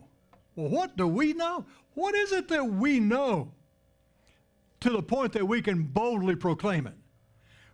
[0.55, 1.65] Well, what do we know?
[1.95, 3.51] What is it that we know
[4.81, 6.96] to the point that we can boldly proclaim it?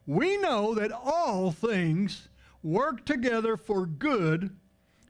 [0.05, 2.27] We know that all things
[2.61, 4.55] work together for good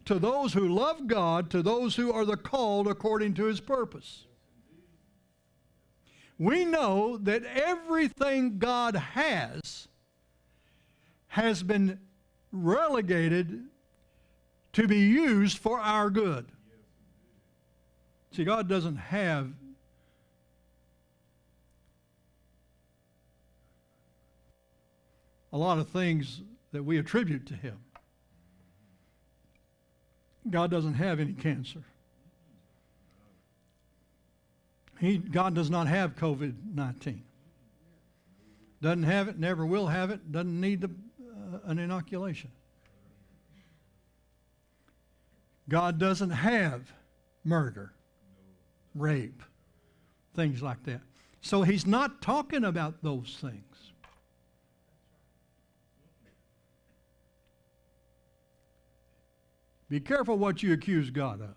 [0.06, 4.26] to those who love God, to those who are the called according to his purpose.
[6.38, 9.88] We know that everything God has
[11.28, 12.00] has been
[12.52, 13.64] relegated
[14.74, 16.46] to be used for our good.
[18.32, 19.54] See, God doesn't have
[25.54, 27.78] a lot of things that we attribute to Him.
[30.50, 31.84] God doesn't have any cancer.
[35.00, 37.24] He, God does not have COVID 19.
[38.82, 42.52] Doesn't have it, never will have it, doesn't need the uh, an inoculation.
[45.70, 46.92] God doesn't have
[47.46, 47.94] murder,
[48.96, 49.42] rape,
[50.36, 51.02] things like that.
[51.42, 53.73] So he's not talking about those things.
[59.90, 61.56] Be careful what you accuse God of.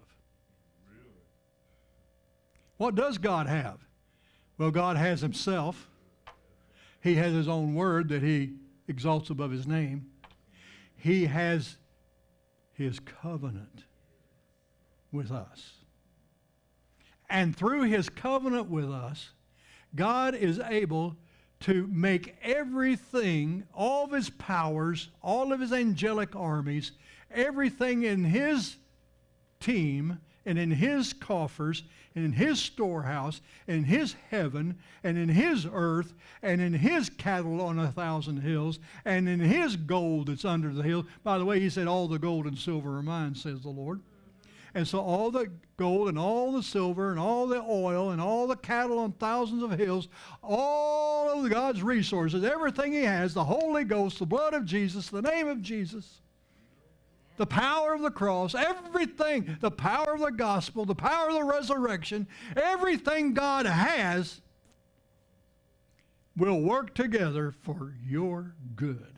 [2.76, 3.78] What does God have?
[4.58, 5.88] Well, God has himself.
[7.00, 8.54] He has his own word that he
[8.88, 10.06] exalts above his name.
[10.96, 11.76] He has
[12.72, 13.84] his covenant
[15.12, 15.72] with us.
[17.28, 19.30] And through his covenant with us,
[19.94, 21.16] God is able
[21.60, 26.92] to make everything, all of his powers, all of his angelic armies,
[27.30, 28.76] everything in his
[29.60, 31.82] team and in his coffers
[32.14, 37.10] and in his storehouse and in his heaven and in his earth and in his
[37.10, 41.06] cattle on a thousand hills and in his gold that's under the hill.
[41.24, 44.00] By the way, he said, All the gold and silver are mine, says the Lord.
[44.74, 48.46] And so all the gold and all the silver and all the oil and all
[48.46, 50.08] the cattle on thousands of hills,
[50.42, 55.22] all of God's resources, everything he has, the Holy Ghost, the blood of Jesus, the
[55.22, 56.20] name of Jesus,
[57.36, 61.44] the power of the cross, everything, the power of the gospel, the power of the
[61.44, 64.40] resurrection, everything God has
[66.36, 69.14] will work together for your good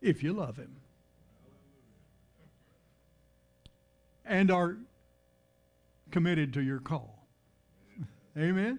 [0.00, 0.76] if you love Him
[4.24, 4.78] and are
[6.10, 7.26] committed to your call.
[8.38, 8.78] Amen?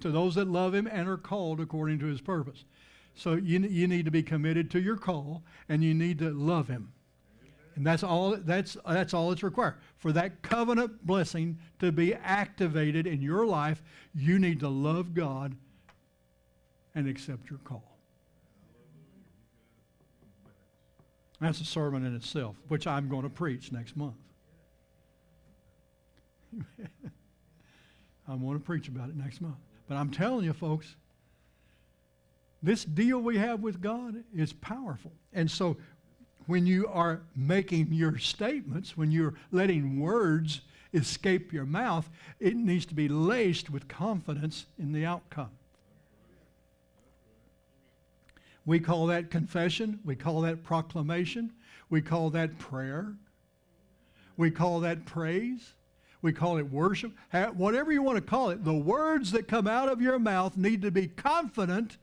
[0.00, 2.64] To those that love Him and are called according to His purpose.
[3.14, 6.68] So you, you need to be committed to your call and you need to love
[6.68, 6.93] Him.
[7.76, 9.74] And that's all that's that's all that's required.
[9.96, 13.82] For that covenant blessing to be activated in your life,
[14.14, 15.56] you need to love God
[16.94, 17.98] and accept your call.
[21.40, 24.14] That's a sermon in itself, which I'm going to preach next month.
[28.28, 29.56] I'm going to preach about it next month.
[29.88, 30.94] But I'm telling you, folks,
[32.62, 35.12] this deal we have with God is powerful.
[35.34, 35.76] And so
[36.46, 40.60] when you are making your statements, when you're letting words
[40.92, 45.50] escape your mouth, it needs to be laced with confidence in the outcome.
[48.66, 50.00] We call that confession.
[50.04, 51.52] We call that proclamation.
[51.90, 53.14] We call that prayer.
[54.36, 55.74] We call that praise.
[56.22, 57.12] We call it worship.
[57.54, 60.80] Whatever you want to call it, the words that come out of your mouth need
[60.82, 61.98] to be confident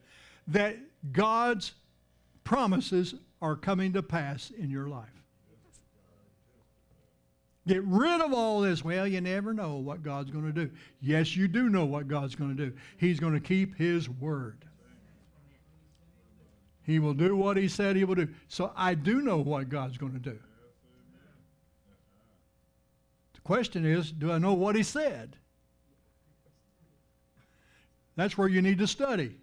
[0.47, 0.77] that
[1.11, 1.73] God's
[2.43, 5.09] promises are coming to pass in your life.
[7.67, 8.83] Get rid of all this.
[8.83, 10.71] Well, you never know what God's going to do.
[10.99, 12.75] Yes, you do know what God's going to do.
[12.97, 14.65] He's going to keep His word.
[16.83, 18.27] He will do what he said he will do.
[18.47, 20.37] So I do know what God's going to do.
[23.33, 25.37] The question is, do I know what he said?
[28.15, 29.35] That's where you need to study.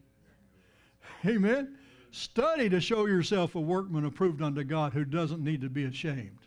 [1.27, 1.79] Amen.
[2.11, 6.39] Study to show yourself a workman approved unto God who doesn't need to be ashamed.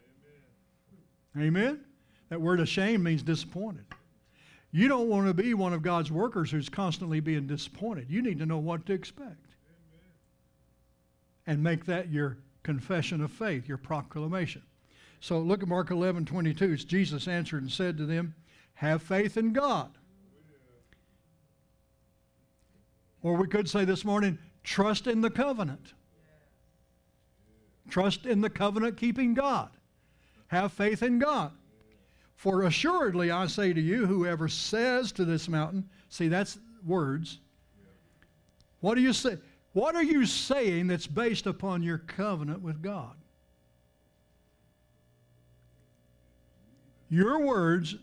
[1.38, 1.82] Amen.
[2.30, 3.86] That word ashamed means disappointed.
[4.72, 8.08] You don't want to be one of God's workers who's constantly being disappointed.
[8.10, 9.56] You need to know what to expect.
[11.46, 14.62] And make that your confession of faith, your proclamation.
[15.20, 16.78] So look at Mark 11, 22.
[16.78, 18.34] Jesus answered and said to them,
[18.76, 19.92] Have faith in God.
[23.22, 25.94] Or we could say this morning, trust in the covenant.
[27.90, 29.70] Trust in the covenant keeping God.
[30.48, 31.52] Have faith in God.
[32.36, 37.40] For assuredly I say to you, whoever says to this mountain, see, that's words.
[38.80, 39.38] What do you say?
[39.74, 43.16] What are you saying that's based upon your covenant with God?
[47.10, 47.96] Your words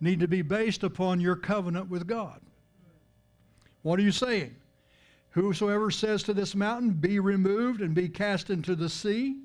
[0.00, 2.40] need to be based upon your covenant with God.
[3.82, 4.54] What are you saying?
[5.36, 9.36] Whosoever says to this mountain, Be removed and be cast into the sea,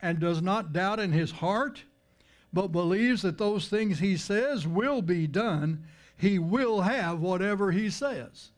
[0.00, 1.84] and does not doubt in his heart,
[2.54, 5.84] but believes that those things he says will be done,
[6.16, 8.48] he will have whatever he says.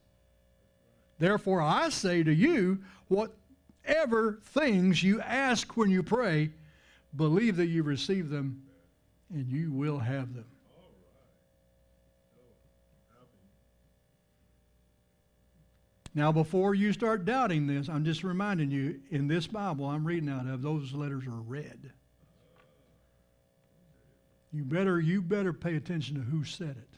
[1.18, 2.78] Therefore, I say to you,
[3.08, 6.50] whatever things you ask when you pray,
[7.16, 8.62] believe that you receive them
[9.34, 10.46] and you will have them.
[16.14, 20.28] Now, before you start doubting this, I'm just reminding you in this Bible I'm reading
[20.28, 21.92] out of, those letters are red.
[24.52, 26.88] You better, you better pay attention to who said it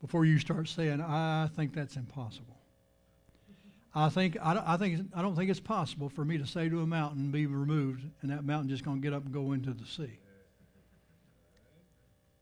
[0.00, 2.58] before you start saying, I think that's impossible.
[3.94, 6.80] I think I, I think I don't think it's possible for me to say to
[6.80, 9.74] a mountain, "Be removed," and that mountain just going to get up and go into
[9.74, 10.18] the sea.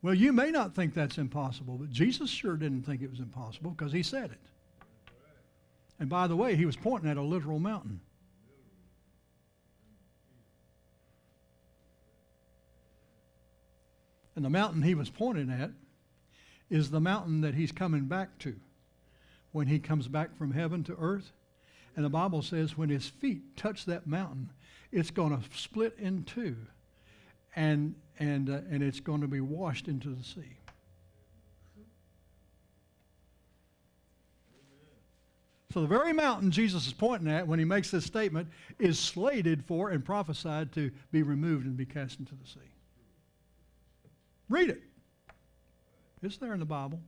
[0.02, 3.72] Well, you may not think that's impossible, but Jesus sure didn't think it was impossible
[3.72, 4.40] because he said it.
[5.98, 8.00] And by the way, he was pointing at a literal mountain.
[14.34, 15.70] And the mountain he was pointing at
[16.70, 18.56] is the mountain that he's coming back to
[19.52, 21.32] when he comes back from heaven to earth.
[21.94, 24.50] And the Bible says when his feet touch that mountain,
[24.90, 26.56] it's going to split in two
[27.56, 30.56] and, and, uh, and it's going to be washed into the sea.
[35.72, 38.48] So the very mountain Jesus is pointing at when he makes this statement
[38.80, 42.58] is slated for and prophesied to be removed and be cast into the sea.
[44.48, 44.82] Read it.
[46.22, 47.00] It's there in the Bible.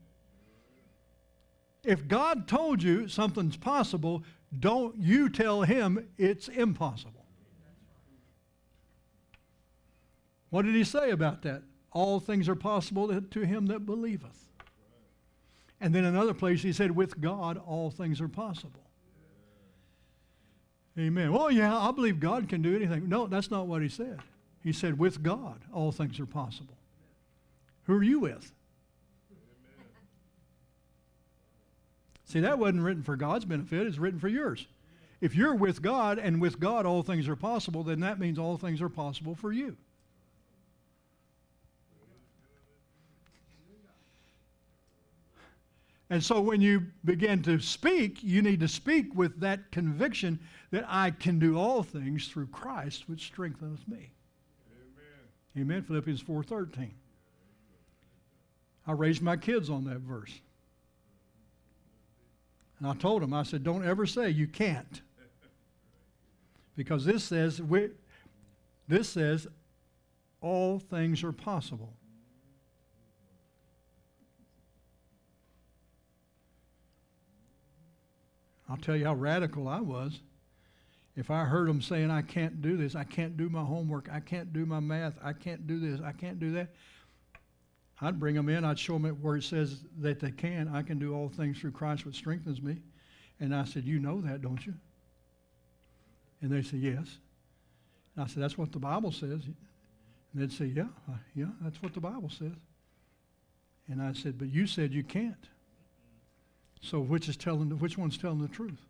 [1.84, 4.22] If God told you something's possible,
[4.56, 7.21] don't you tell him it's impossible.
[10.52, 11.62] What did he say about that?
[11.92, 14.50] All things are possible to him that believeth.
[15.80, 18.84] And then another place he said, with God, all things are possible.
[20.98, 21.32] Amen.
[21.32, 23.08] Well, yeah, I believe God can do anything.
[23.08, 24.20] No, that's not what he said.
[24.62, 26.76] He said, with God, all things are possible.
[27.84, 28.52] Who are you with?
[32.26, 34.66] See, that wasn't written for God's benefit, it's written for yours.
[35.22, 38.58] If you're with God and with God all things are possible, then that means all
[38.58, 39.78] things are possible for you.
[46.12, 50.38] And so when you begin to speak, you need to speak with that conviction
[50.70, 54.10] that I can do all things through Christ which strengtheneth me.
[55.56, 55.70] Amen.
[55.70, 55.82] Amen.
[55.82, 56.90] Philippians 4:13.
[58.86, 60.38] I raised my kids on that verse.
[62.78, 65.00] And I told them, I said, don't ever say you can't.
[66.76, 67.88] Because this says, we,
[68.86, 69.46] this says
[70.42, 71.94] all things are possible.
[78.72, 80.18] I'll tell you how radical I was.
[81.14, 84.20] If I heard them saying, I can't do this, I can't do my homework, I
[84.20, 86.70] can't do my math, I can't do this, I can't do that,
[88.00, 88.64] I'd bring them in.
[88.64, 90.68] I'd show them where it says that they can.
[90.68, 92.78] I can do all things through Christ, which strengthens me.
[93.40, 94.72] And I said, You know that, don't you?
[96.40, 97.18] And they said, Yes.
[98.16, 99.42] And I said, That's what the Bible says.
[99.44, 99.54] And
[100.34, 102.52] they'd say, Yeah, uh, yeah, that's what the Bible says.
[103.88, 105.48] And I said, But you said you can't.
[106.82, 108.86] So which is telling which one's telling the truth?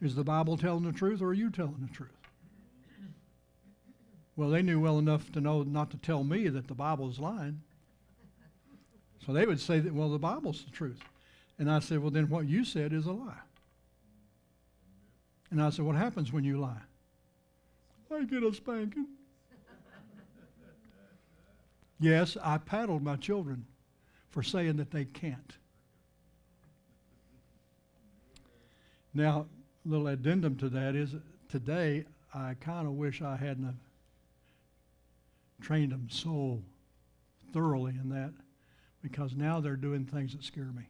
[0.00, 2.10] Is the Bible telling the truth or are you telling the truth?
[4.36, 7.18] Well, they knew well enough to know not to tell me that the Bible is
[7.18, 7.60] lying.
[9.24, 11.00] So they would say that, well, the Bible's the truth.
[11.58, 13.32] And I said, Well, then what you said is a lie.
[15.50, 16.82] And I said, What happens when you lie?
[18.12, 19.06] I get a spanking.
[21.98, 23.66] yes, I paddled my children
[24.30, 25.56] for saying that they can't.
[29.14, 29.46] Now,
[29.84, 31.14] a little addendum to that is
[31.48, 32.04] today
[32.34, 33.78] I kind of wish I hadn't
[35.60, 36.60] trained them so
[37.52, 38.32] thoroughly in that
[39.02, 40.88] because now they're doing things that scare me.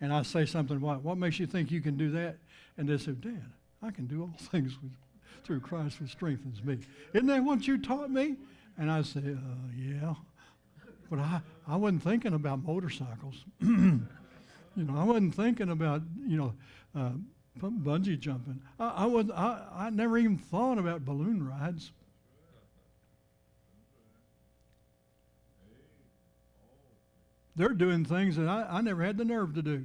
[0.00, 2.38] And I say something, what, what makes you think you can do that?
[2.76, 3.50] And they say, Dad,
[3.82, 4.92] I can do all things with,
[5.44, 6.78] through Christ who strengthens me.
[7.12, 8.36] Isn't that what you taught me?
[8.78, 10.14] And I say, uh, yeah.
[11.10, 13.44] But I, I wasn't thinking about motorcycles.
[13.60, 14.06] you
[14.76, 16.54] know, I wasn't thinking about, you know,
[16.94, 17.10] uh,
[17.58, 18.60] bungee jumping.
[18.78, 21.92] I, I, was, I, I never even thought about balloon rides.
[27.56, 29.84] They're doing things that I, I never had the nerve to do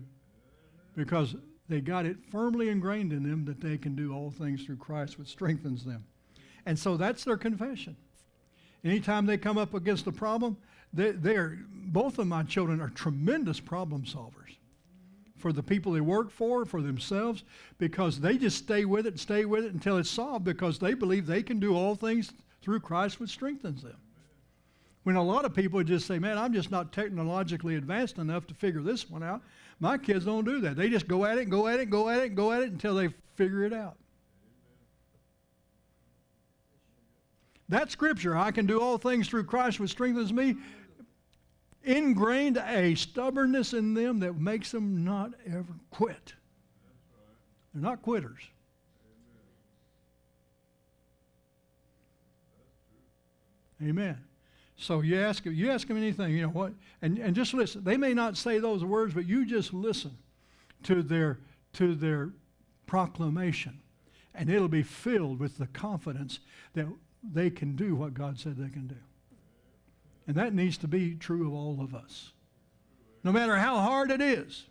[0.95, 1.35] because
[1.69, 5.17] they got it firmly ingrained in them that they can do all things through Christ,
[5.17, 6.05] which strengthens them.
[6.65, 7.97] And so that's their confession.
[8.83, 10.57] Anytime they come up against a problem,
[10.93, 14.57] they, they are, both of my children are tremendous problem solvers
[15.37, 17.43] for the people they work for, for themselves,
[17.77, 20.93] because they just stay with it and stay with it until it's solved because they
[20.93, 22.31] believe they can do all things
[22.61, 23.97] through Christ, which strengthens them.
[25.03, 28.53] When a lot of people just say, man, I'm just not technologically advanced enough to
[28.53, 29.41] figure this one out.
[29.81, 30.77] My kids don't do that.
[30.77, 32.95] They just go at it, go at it, go at it, go at it until
[32.95, 33.97] they figure it out.
[37.69, 40.55] That scripture, I can do all things through Christ which strengthens me,
[41.83, 46.33] ingrained a stubbornness in them that makes them not ever quit.
[47.73, 48.41] They're not quitters.
[53.81, 54.17] Amen.
[54.75, 57.83] So you ask you ask them anything, you know what, and, and just listen.
[57.83, 60.17] They may not say those words, but you just listen
[60.83, 61.39] to their
[61.73, 62.31] to their
[62.85, 63.79] proclamation,
[64.35, 66.39] and it'll be filled with the confidence
[66.73, 66.87] that
[67.23, 68.95] they can do what God said they can do.
[70.27, 72.31] And that needs to be true of all of us,
[73.23, 74.65] no matter how hard it is.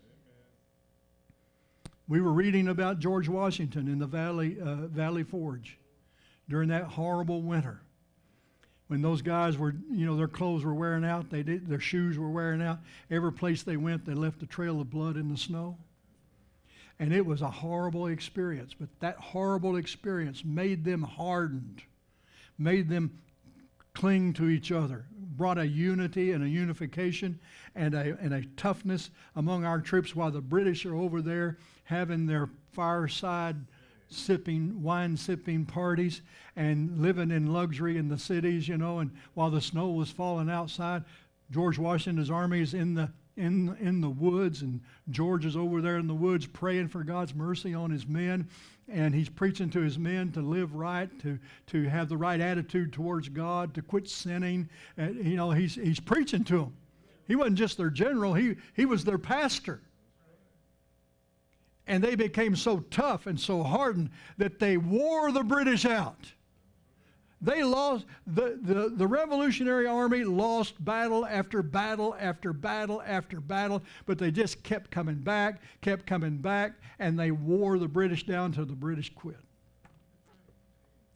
[2.08, 5.78] We were reading about George Washington in the Valley uh, Valley Forge
[6.48, 7.82] during that horrible winter
[8.92, 12.18] when those guys were, you know, their clothes were wearing out, they did, their shoes
[12.18, 12.78] were wearing out.
[13.10, 15.78] Every place they went, they left a trail of blood in the snow.
[16.98, 18.74] And it was a horrible experience.
[18.78, 21.80] But that horrible experience made them hardened,
[22.58, 23.18] made them
[23.94, 27.38] cling to each other, brought a unity and a unification
[27.74, 32.26] and a, and a toughness among our troops while the British are over there having
[32.26, 33.56] their fireside
[34.08, 36.22] sipping, wine sipping parties
[36.56, 40.50] and living in luxury in the cities, you know, and while the snow was falling
[40.50, 41.04] outside,
[41.50, 45.96] George Washington's army is in the in in the woods and George is over there
[45.96, 48.46] in the woods praying for God's mercy on his men
[48.88, 52.92] and he's preaching to his men to live right to to have the right attitude
[52.92, 54.68] towards God to quit sinning.
[54.96, 56.74] And, you know he's he's preaching to them
[57.26, 59.80] he wasn't just their general he he was their pastor.
[61.86, 66.32] And they became so tough and so hardened that they wore the British out.
[67.42, 73.82] They lost, the, the, the Revolutionary Army lost battle after battle after battle after battle,
[74.06, 78.46] but they just kept coming back, kept coming back, and they wore the British down
[78.46, 79.40] until the British quit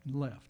[0.04, 0.46] and left.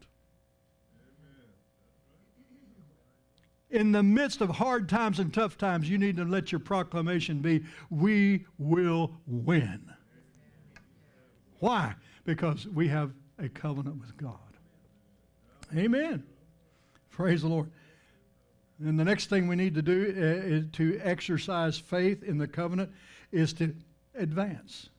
[3.71, 7.41] in the midst of hard times and tough times, you need to let your proclamation
[7.41, 9.93] be, We will win.
[11.59, 11.95] Why?
[12.25, 14.46] Because we have a covenant with God.
[15.75, 16.25] Amen.
[17.11, 17.71] Praise the Lord.
[18.79, 22.47] And the next thing we need to do uh, is to exercise faith in the
[22.47, 22.91] covenant
[23.33, 23.75] is to
[24.15, 24.91] advance.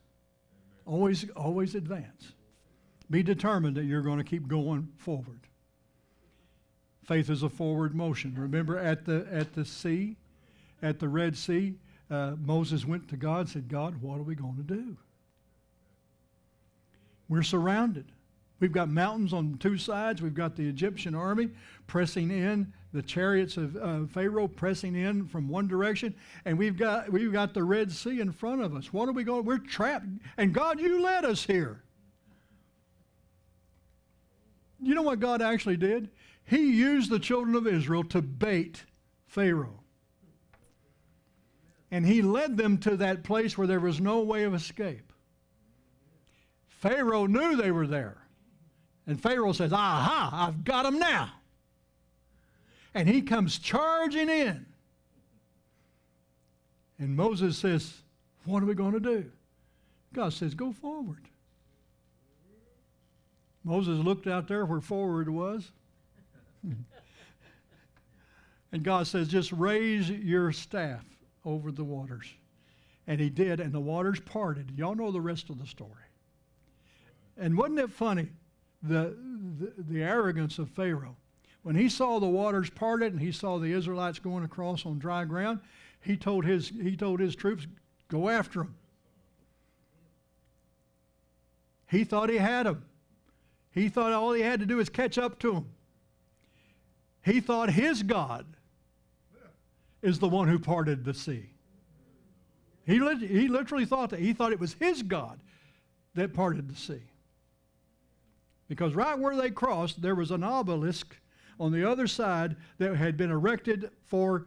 [0.84, 2.32] Always, always advance.
[3.10, 5.40] Be determined that you're going to keep going forward.
[7.04, 8.34] Faith is a forward motion.
[8.36, 10.16] Remember at the at the sea,
[10.82, 11.74] at the Red Sea,
[12.10, 14.96] uh, Moses went to God and said, God, what are we going to do?
[17.28, 18.06] We're surrounded.
[18.60, 20.20] We've got mountains on two sides.
[20.20, 21.50] We've got the Egyptian army
[21.86, 27.10] pressing in, the chariots of uh, Pharaoh pressing in from one direction, and we've got
[27.10, 28.92] we've got the Red Sea in front of us.
[28.92, 29.44] What are we going?
[29.44, 30.06] We're trapped,
[30.36, 31.82] and God, you led us here.
[34.80, 36.10] You know what God actually did?
[36.44, 38.84] He used the children of Israel to bait
[39.26, 39.80] Pharaoh.
[41.90, 45.12] And he led them to that place where there was no way of escape.
[46.68, 48.17] Pharaoh knew they were there.
[49.08, 51.32] And Pharaoh says, Aha, I've got them now.
[52.94, 54.66] And he comes charging in.
[56.98, 58.02] And Moses says,
[58.44, 59.24] What are we going to do?
[60.12, 61.22] God says, Go forward.
[63.64, 65.70] Moses looked out there where forward was.
[68.72, 71.04] and God says, Just raise your staff
[71.46, 72.30] over the waters.
[73.06, 74.72] And he did, and the waters parted.
[74.76, 75.92] Y'all know the rest of the story.
[77.38, 78.28] And wasn't it funny?
[78.82, 79.16] The,
[79.58, 81.16] the, the arrogance of Pharaoh.
[81.62, 85.24] When he saw the waters parted and he saw the Israelites going across on dry
[85.24, 85.60] ground,
[86.00, 87.66] he told his, he told his troops,
[88.08, 88.74] Go after them.
[91.90, 92.84] He thought he had them.
[93.70, 95.66] He thought all he had to do was catch up to them.
[97.22, 98.46] He thought his God
[100.02, 101.50] is the one who parted the sea.
[102.86, 104.20] He, he literally thought that.
[104.20, 105.38] He thought it was his God
[106.14, 107.02] that parted the sea.
[108.68, 111.16] Because right where they crossed, there was an obelisk
[111.58, 114.46] on the other side that had been erected for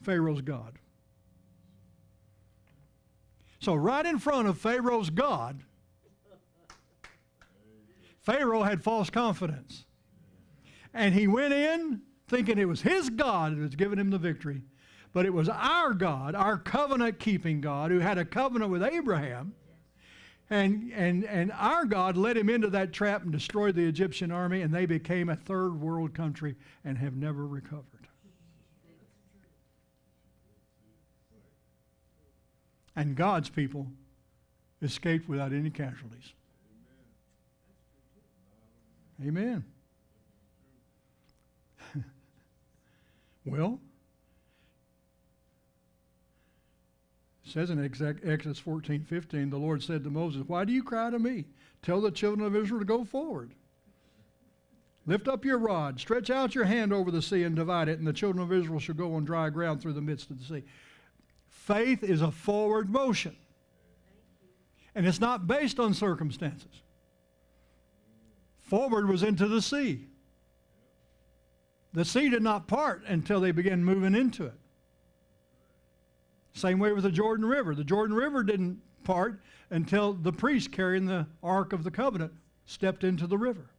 [0.00, 0.78] Pharaoh's God.
[3.60, 5.62] So, right in front of Pharaoh's God,
[8.20, 9.84] Pharaoh had false confidence.
[10.92, 14.62] And he went in thinking it was his God that was giving him the victory.
[15.12, 19.54] But it was our God, our covenant keeping God, who had a covenant with Abraham.
[20.50, 24.60] And, and, and our God led him into that trap and destroyed the Egyptian army,
[24.60, 28.08] and they became a third world country and have never recovered.
[32.96, 33.88] And God's people
[34.82, 36.32] escaped without any casualties.
[39.24, 39.64] Amen.
[43.44, 43.80] well,
[47.44, 51.10] it says in Exodus 14 15, the Lord said to Moses, Why do you cry
[51.10, 51.44] to me?
[51.82, 53.52] Tell the children of Israel to go forward.
[55.06, 58.06] Lift up your rod, stretch out your hand over the sea and divide it, and
[58.06, 60.64] the children of Israel shall go on dry ground through the midst of the sea.
[61.46, 63.36] Faith is a forward motion,
[64.94, 66.82] and it's not based on circumstances
[68.64, 70.08] forward was into the sea.
[71.92, 74.58] The sea did not part until they began moving into it.
[76.54, 77.74] Same way with the Jordan River.
[77.74, 82.32] The Jordan River didn't part until the priest carrying the Ark of the Covenant
[82.64, 83.70] stepped into the river.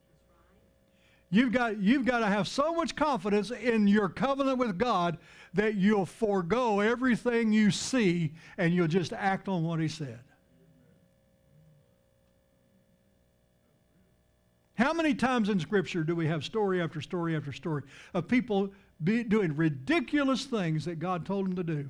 [1.32, 5.18] You've got, you've got to have so much confidence in your covenant with God
[5.54, 10.20] that you'll forego everything you see and you'll just act on what He said.
[14.76, 18.72] How many times in Scripture do we have story after story after story of people
[19.04, 21.90] be, doing ridiculous things that God told them to do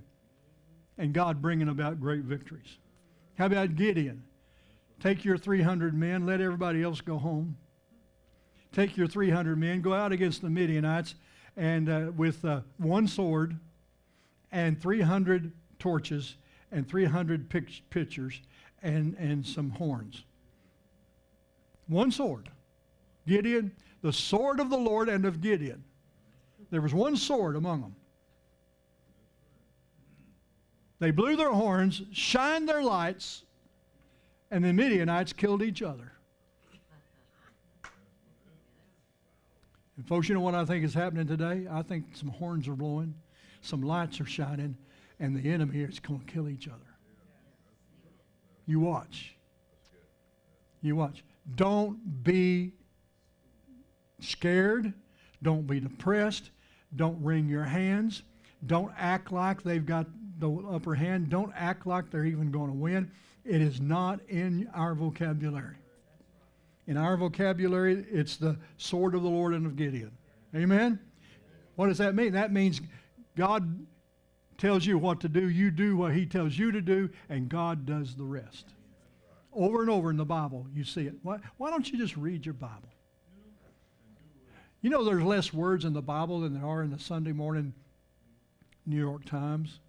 [0.98, 2.78] and God bringing about great victories?
[3.38, 4.24] How about Gideon?
[5.00, 7.58] Take your 300 men, let everybody else go home.
[8.72, 11.16] Take your 300 men, go out against the Midianites
[11.58, 13.58] and uh, with uh, one sword
[14.52, 16.36] and 300 torches
[16.72, 17.50] and 300
[17.90, 18.42] pitchers
[18.82, 20.24] and, and some horns.
[21.88, 22.50] One sword.
[23.28, 23.72] Gideon,
[24.02, 25.84] the sword of the Lord and of Gideon.
[26.70, 27.96] There was one sword among them.
[31.00, 33.44] They blew their horns, shined their lights,
[34.52, 36.12] and the Midianites killed each other.
[39.98, 41.68] And folks, you know what I think is happening today?
[41.70, 43.14] I think some horns are blowing,
[43.62, 44.78] some lights are shining,
[45.20, 46.80] and the enemy is going to kill each other.
[48.66, 49.36] You watch.
[50.82, 51.24] You watch.
[51.56, 52.74] Don't be
[54.20, 54.94] scared.
[55.44, 56.52] Don't be depressed.
[56.96, 58.24] Don't wring your hands.
[58.66, 60.08] Don't act like they've got
[60.40, 61.30] the upper hand.
[61.30, 63.12] Don't act like they're even going to win.
[63.44, 65.78] It is not in our vocabulary.
[66.88, 70.12] In our vocabulary, it's the sword of the Lord and of Gideon.
[70.56, 71.00] Amen?
[71.76, 72.34] What does that mean?
[72.34, 72.82] That means
[73.36, 73.86] God
[74.58, 77.86] tells you what to do, you do what He tells you to do, and God
[77.86, 78.68] does the rest.
[79.52, 81.16] Over and over in the Bible, you see it.
[81.24, 82.90] Why, why don't you just read your Bible?
[84.82, 87.74] You know, there's less words in the Bible than there are in the Sunday morning
[88.86, 89.80] New York Times.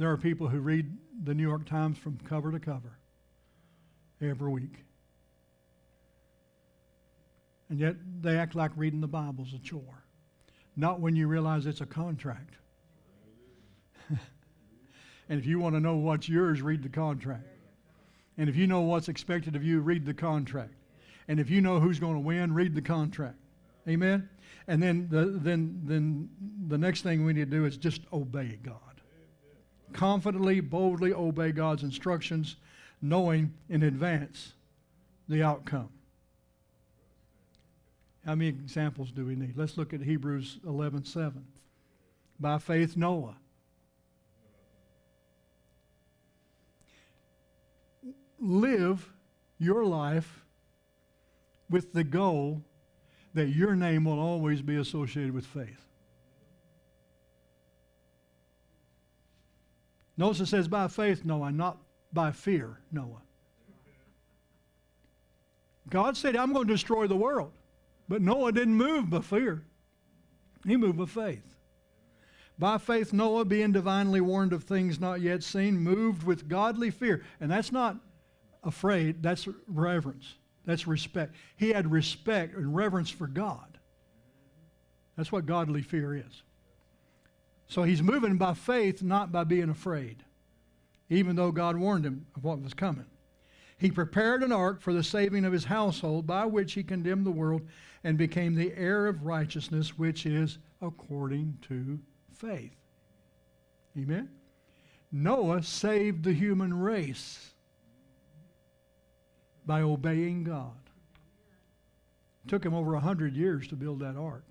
[0.00, 2.96] There are people who read the New York Times from cover to cover
[4.22, 4.82] every week.
[7.68, 10.06] And yet they act like reading the Bible is a chore.
[10.74, 12.54] Not when you realize it's a contract.
[14.08, 17.44] and if you want to know what's yours, read the contract.
[18.38, 20.72] And if you know what's expected of you, read the contract.
[21.28, 23.36] And if you know who's going to win, read the contract.
[23.86, 24.30] Amen?
[24.66, 26.30] And then the, then, then
[26.68, 28.89] the next thing we need to do is just obey God.
[29.92, 32.56] Confidently, boldly obey God's instructions,
[33.02, 34.54] knowing in advance
[35.28, 35.90] the outcome.
[38.24, 39.56] How many examples do we need?
[39.56, 41.44] Let's look at Hebrews 11 7.
[42.38, 43.36] By faith, Noah.
[48.38, 49.12] Live
[49.58, 50.44] your life
[51.68, 52.62] with the goal
[53.34, 55.89] that your name will always be associated with faith.
[60.20, 61.78] Notice it says, by faith, Noah, not
[62.12, 63.22] by fear, Noah.
[65.88, 67.52] God said, I'm going to destroy the world.
[68.06, 69.64] But Noah didn't move by fear,
[70.66, 71.56] he moved by faith.
[72.58, 77.24] By faith, Noah, being divinely warned of things not yet seen, moved with godly fear.
[77.40, 77.96] And that's not
[78.62, 80.34] afraid, that's reverence.
[80.66, 81.34] That's respect.
[81.56, 83.78] He had respect and reverence for God.
[85.16, 86.42] That's what godly fear is.
[87.70, 90.24] So he's moving by faith, not by being afraid,
[91.08, 93.06] even though God warned him of what was coming.
[93.78, 97.30] He prepared an ark for the saving of his household, by which he condemned the
[97.30, 97.62] world
[98.02, 102.00] and became the heir of righteousness, which is according to
[102.34, 102.74] faith.
[103.96, 104.30] Amen?
[105.12, 107.54] Noah saved the human race
[109.64, 110.72] by obeying God.
[112.44, 114.44] It took him over a hundred years to build that ark.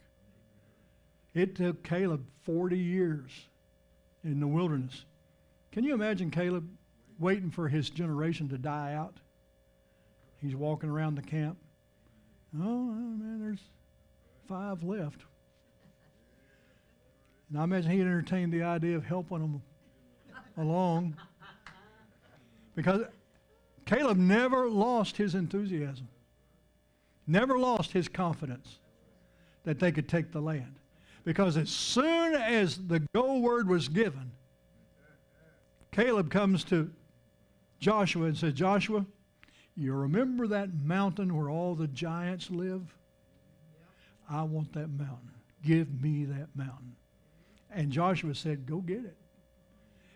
[1.40, 3.32] It took Caleb 40 years
[4.26, 5.06] in the wilderness.
[5.72, 6.70] Can you imagine Caleb
[7.18, 9.16] waiting for his generation to die out?
[10.42, 11.58] He's walking around the camp.
[12.54, 13.62] Oh, man, there's
[14.50, 15.22] five left.
[17.50, 19.62] And I imagine he entertained the idea of helping them
[20.58, 21.16] along.
[22.76, 23.04] Because
[23.86, 26.10] Caleb never lost his enthusiasm,
[27.26, 28.80] never lost his confidence
[29.64, 30.76] that they could take the land.
[31.24, 34.32] Because as soon as the go word was given,
[35.92, 36.92] Caleb comes to
[37.80, 39.06] Joshua and says, Joshua,
[39.76, 42.94] you remember that mountain where all the giants live?
[44.30, 45.32] I want that mountain.
[45.64, 46.96] Give me that mountain.
[47.72, 49.16] And Joshua said, Go get it.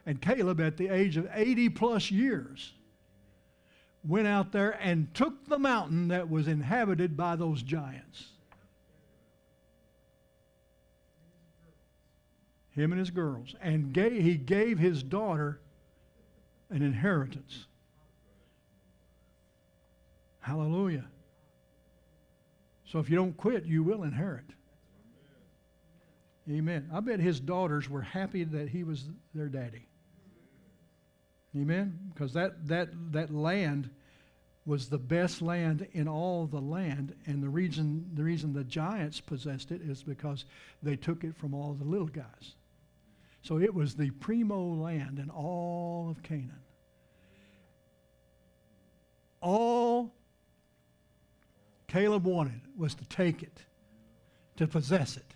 [0.05, 2.73] And Caleb, at the age of 80 plus years,
[4.03, 8.32] went out there and took the mountain that was inhabited by those giants.
[12.75, 13.55] Him and his girls.
[13.61, 15.59] And gave, he gave his daughter
[16.69, 17.67] an inheritance.
[20.39, 21.05] Hallelujah.
[22.85, 24.45] So if you don't quit, you will inherit.
[26.49, 26.89] Amen.
[26.93, 29.87] I bet his daughters were happy that he was their daddy.
[31.55, 31.97] Amen.
[32.13, 33.89] Because that, that, that land
[34.65, 39.19] was the best land in all the land, and the reason the reason the giants
[39.19, 40.45] possessed it is because
[40.81, 42.55] they took it from all the little guys.
[43.43, 46.59] So it was the primo land in all of Canaan.
[49.41, 50.13] All
[51.93, 53.59] Caleb wanted was to take it,
[54.55, 55.35] to possess it.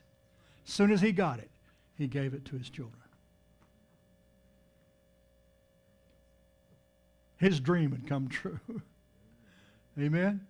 [0.65, 1.51] As soon as he got it,
[1.95, 3.03] he gave it to his children.
[7.35, 8.59] His dream had come true.
[9.99, 10.47] Amen?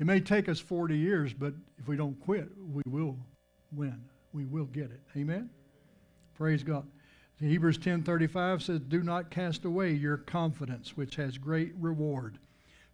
[0.00, 3.16] It may take us 40 years, but if we don't quit, we will
[3.72, 4.02] win.
[4.32, 5.00] We will get it.
[5.16, 5.50] Amen?
[6.36, 6.86] Praise God.
[7.38, 12.38] Hebrews 10:35 says, "Do not cast away your confidence, which has great reward,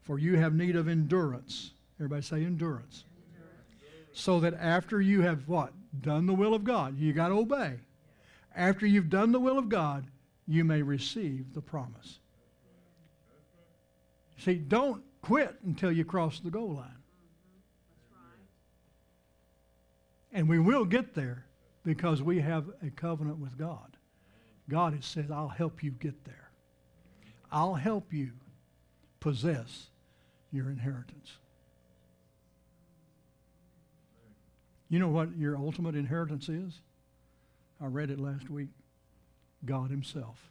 [0.00, 3.04] for you have need of endurance." Everybody say endurance.
[4.12, 5.72] So that after you have what?
[6.00, 6.98] Done the will of God.
[6.98, 7.80] You got to obey.
[8.54, 10.10] After you've done the will of God,
[10.46, 12.20] you may receive the promise.
[14.36, 17.02] See, don't quit until you cross the goal line.
[20.32, 21.46] And we will get there
[21.84, 23.96] because we have a covenant with God.
[24.68, 26.50] God has said, I'll help you get there.
[27.50, 28.32] I'll help you
[29.20, 29.88] possess
[30.50, 31.38] your inheritance.
[34.88, 36.80] You know what your ultimate inheritance is?
[37.80, 38.68] I read it last week.
[39.64, 40.50] God Himself.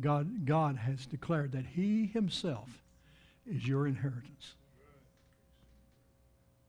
[0.00, 2.68] God, God has declared that He Himself
[3.46, 4.54] is your inheritance.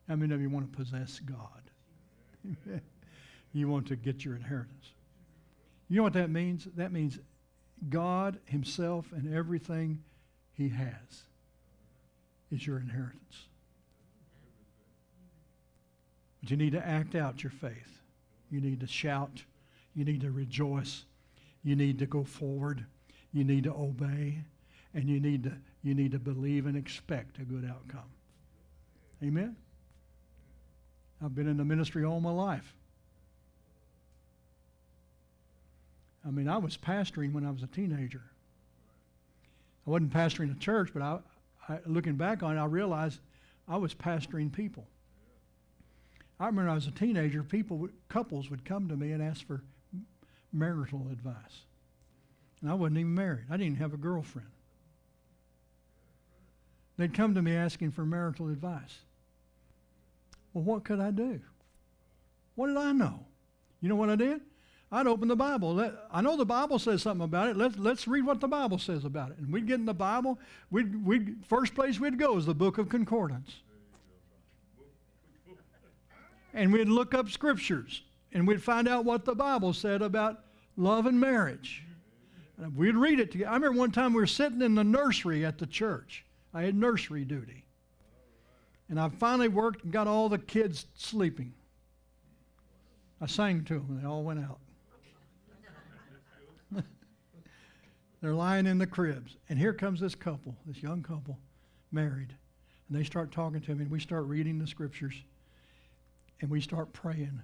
[0.08, 1.67] How many of you want to possess God?
[3.52, 4.92] you want to get your inheritance.
[5.88, 6.68] You know what that means?
[6.76, 7.18] That means
[7.88, 10.02] God Himself and everything
[10.52, 11.22] He has
[12.50, 13.46] is your inheritance.
[16.40, 18.00] But you need to act out your faith.
[18.50, 19.44] You need to shout.
[19.94, 21.04] You need to rejoice.
[21.62, 22.86] You need to go forward.
[23.32, 24.44] You need to obey.
[24.94, 28.10] And you need to, you need to believe and expect a good outcome.
[29.22, 29.56] Amen?
[31.22, 32.74] I've been in the ministry all my life.
[36.26, 38.22] I mean, I was pastoring when I was a teenager.
[39.86, 41.18] I wasn't pastoring a church, but I,
[41.68, 43.20] I, looking back on it, I realized
[43.66, 44.86] I was pastoring people.
[46.38, 49.62] I remember I was a teenager, people, couples would come to me and ask for
[50.52, 51.62] marital advice.
[52.60, 53.46] And I wasn't even married.
[53.50, 54.48] I didn't have a girlfriend.
[56.96, 58.98] They'd come to me asking for marital advice.
[60.52, 61.40] Well, what could I do?
[62.54, 63.20] What did I know?
[63.80, 64.40] You know what I did?
[64.90, 65.74] I'd open the Bible.
[65.74, 67.56] Let, I know the Bible says something about it.
[67.56, 69.38] Let's, let's read what the Bible says about it.
[69.38, 70.38] And we'd get in the Bible.
[70.70, 73.56] We'd, we'd, first place we'd go is the book of concordance.
[76.54, 80.40] And we'd look up scriptures and we'd find out what the Bible said about
[80.76, 81.84] love and marriage.
[82.56, 83.50] And we'd read it together.
[83.50, 86.24] I remember one time we were sitting in the nursery at the church.
[86.54, 87.64] I had nursery duty.
[88.88, 91.52] And I finally worked and got all the kids sleeping.
[93.20, 94.60] I sang to them, they all went out.
[98.20, 99.36] They're lying in the cribs.
[99.48, 101.38] And here comes this couple, this young couple,
[101.90, 102.34] married.
[102.88, 105.14] And they start talking to me, and we start reading the scriptures,
[106.40, 107.42] and we start praying.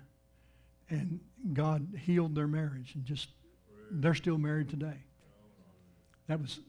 [0.88, 1.20] And
[1.52, 3.28] God healed their marriage, and just,
[3.90, 5.04] they're still married today.
[6.28, 6.60] That was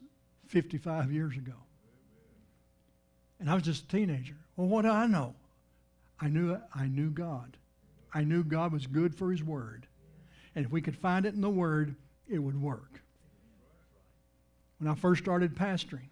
[0.47, 1.53] 55 years ago.
[3.39, 4.38] And I was just a teenager.
[4.55, 5.35] Well, what do I know?
[6.19, 7.57] I knew, I knew God.
[8.13, 9.87] I knew God was good for His Word.
[10.55, 11.95] And if we could find it in the Word,
[12.29, 13.01] it would work.
[14.79, 16.09] When I first started pastoring,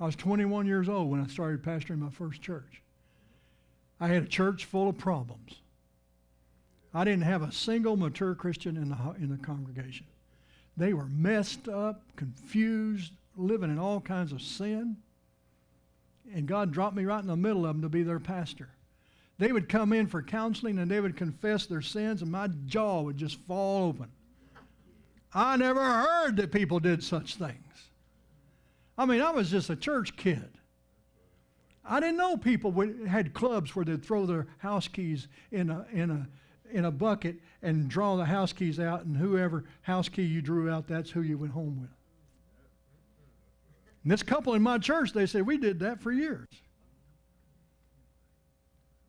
[0.00, 2.82] I was 21 years old when I started pastoring my first church.
[4.00, 5.56] I had a church full of problems.
[6.94, 10.06] I didn't have a single mature Christian in the, in the congregation.
[10.76, 14.96] They were messed up, confused, living in all kinds of sin
[16.34, 18.68] and God dropped me right in the middle of them to be their pastor.
[19.38, 23.02] They would come in for counseling and they would confess their sins, and my jaw
[23.02, 24.10] would just fall open.
[25.32, 27.54] I never heard that people did such things.
[28.96, 30.50] I mean, I was just a church kid.
[31.84, 35.86] I didn't know people would, had clubs where they'd throw their house keys in a,
[35.92, 36.28] in, a,
[36.70, 40.70] in a bucket and draw the house keys out, and whoever house key you drew
[40.70, 41.90] out, that's who you went home with.
[44.08, 46.48] And this couple in my church, they said, we did that for years.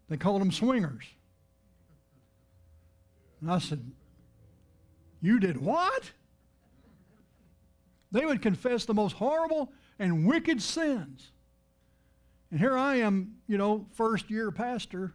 [0.09, 1.05] They called them swingers.
[3.39, 3.93] And I said,
[5.21, 6.11] You did what?
[8.11, 11.31] They would confess the most horrible and wicked sins.
[12.51, 15.13] And here I am, you know, first year pastor.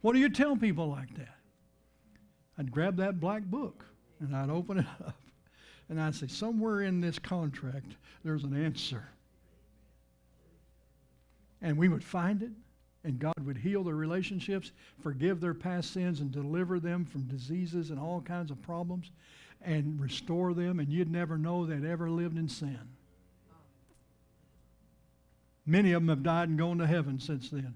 [0.00, 1.36] What do you tell people like that?
[2.56, 3.84] I'd grab that black book
[4.18, 5.14] and I'd open it up
[5.92, 9.06] and I'd say, somewhere in this contract, there's an answer.
[11.60, 12.50] And we would find it,
[13.04, 14.72] and God would heal their relationships,
[15.02, 19.10] forgive their past sins, and deliver them from diseases and all kinds of problems,
[19.60, 22.80] and restore them, and you'd never know they'd ever lived in sin.
[25.66, 27.74] Many of them have died and gone to heaven since then.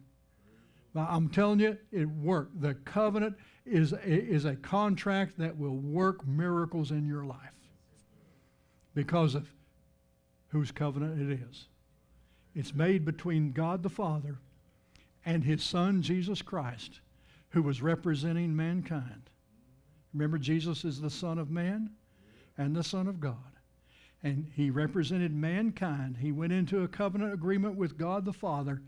[0.95, 2.63] But I'm telling you, it worked.
[2.63, 3.37] The covenant
[3.67, 7.53] is a, is a contract that will work miracles in your life
[8.97, 9.47] because of
[10.49, 11.67] whose covenant it is.
[12.55, 14.39] It's made between God the Father
[15.27, 17.01] and his Son, Jesus Christ,
[17.51, 19.29] who was representing mankind.
[20.15, 21.91] Remember, Jesus is the Son of man
[22.57, 23.37] and the Son of God.
[24.23, 26.17] And he represented mankind.
[26.19, 28.81] He went into a covenant agreement with God the Father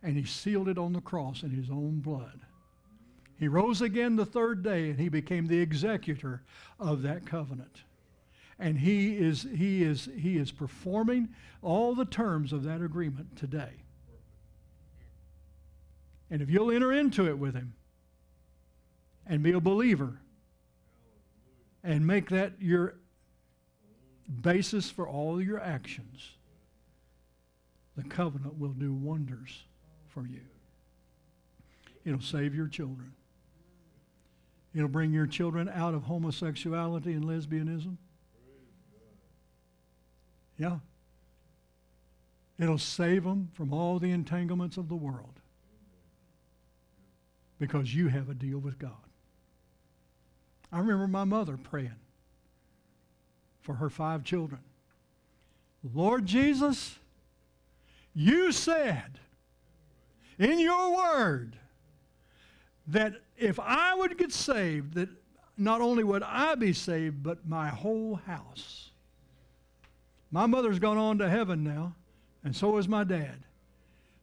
[0.00, 2.40] and he sealed it on the cross in his own blood.
[3.40, 6.44] He rose again the third day and he became the executor
[6.78, 7.82] of that covenant
[8.58, 11.28] and he is, he, is, he is performing
[11.62, 13.72] all the terms of that agreement today.
[16.30, 17.74] And if you'll enter into it with him
[19.26, 20.20] and be a believer
[21.84, 22.96] and make that your
[24.40, 26.30] basis for all your actions,
[27.96, 29.64] the covenant will do wonders
[30.08, 30.40] for you.
[32.04, 33.12] It'll save your children.
[34.74, 37.96] It'll bring your children out of homosexuality and lesbianism.
[40.58, 40.78] Yeah.
[42.58, 45.40] It'll save them from all the entanglements of the world
[47.58, 48.92] because you have a deal with God.
[50.72, 51.94] I remember my mother praying
[53.60, 54.60] for her five children.
[55.94, 56.98] Lord Jesus,
[58.14, 59.20] you said
[60.38, 61.56] in your word
[62.88, 65.08] that if I would get saved, that
[65.58, 68.85] not only would I be saved, but my whole house.
[70.30, 71.94] My mother's gone on to heaven now,
[72.44, 73.44] and so is my dad.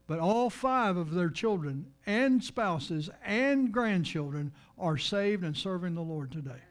[0.05, 6.01] But all five of their children and spouses and grandchildren are saved and serving the
[6.01, 6.61] Lord today.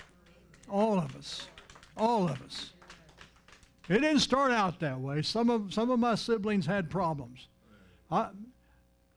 [0.68, 1.48] All of us.
[1.96, 2.72] All of us.
[3.88, 5.22] It didn't start out that way.
[5.22, 7.48] Some of, some of my siblings had problems.
[8.10, 8.28] I,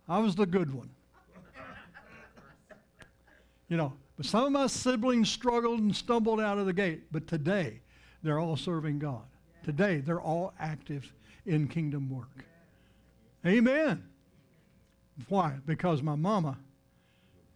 [0.07, 0.89] I was the good one.
[3.67, 7.11] You know, but some of my siblings struggled and stumbled out of the gate.
[7.11, 7.81] But today,
[8.23, 9.23] they're all serving God.
[9.65, 11.11] Today, they're all active
[11.47, 12.45] in kingdom work.
[13.43, 14.03] Amen.
[15.27, 15.53] Why?
[15.65, 16.59] Because my mama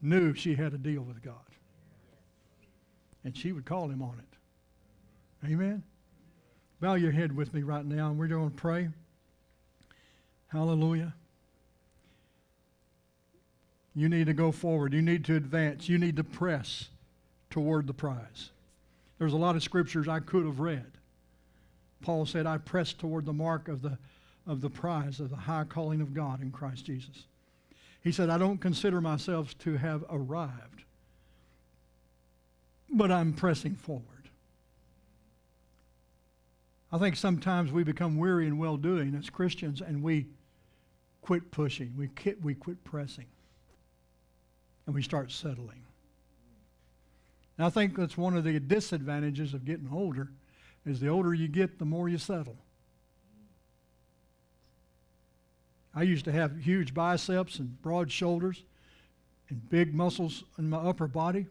[0.01, 1.36] knew she had a deal with God.
[3.24, 5.51] And she would call him on it.
[5.51, 5.84] Amen.
[6.82, 8.89] Bow your head with me right now, and we're going to pray.
[10.47, 11.14] Hallelujah.
[13.93, 14.93] You need to go forward.
[14.93, 15.88] You need to advance.
[15.88, 16.89] You need to press
[17.51, 18.49] toward the prize.
[19.20, 20.88] There's a lot of scriptures I could have read.
[22.02, 23.97] Paul said, I press toward the mark of the,
[24.47, 27.26] of the prize of the high calling of God in Christ Jesus.
[28.04, 30.84] He said, I don't consider myself to have arrived,
[32.89, 34.06] but I'm pressing forward.
[36.91, 40.28] I think sometimes we become weary in well doing as Christians and we
[41.22, 43.28] quit pushing, we quit, we quit pressing,
[44.86, 45.84] and we start settling.
[47.58, 50.30] And I think that's one of the disadvantages of getting older
[50.90, 52.58] is the older you get, the more you settle.
[55.94, 58.64] I used to have huge biceps and broad shoulders
[59.50, 61.48] and big muscles in my upper body.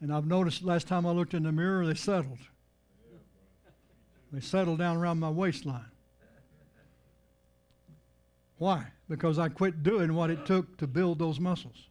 [0.00, 2.38] And I've noticed last time I looked in the mirror, they settled.
[4.32, 5.84] They settled down around my waistline.
[8.58, 8.86] Why?
[9.08, 11.88] Because I quit doing what it took to build those muscles.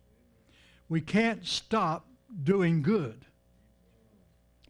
[0.89, 2.07] We can't stop
[2.43, 3.25] doing good.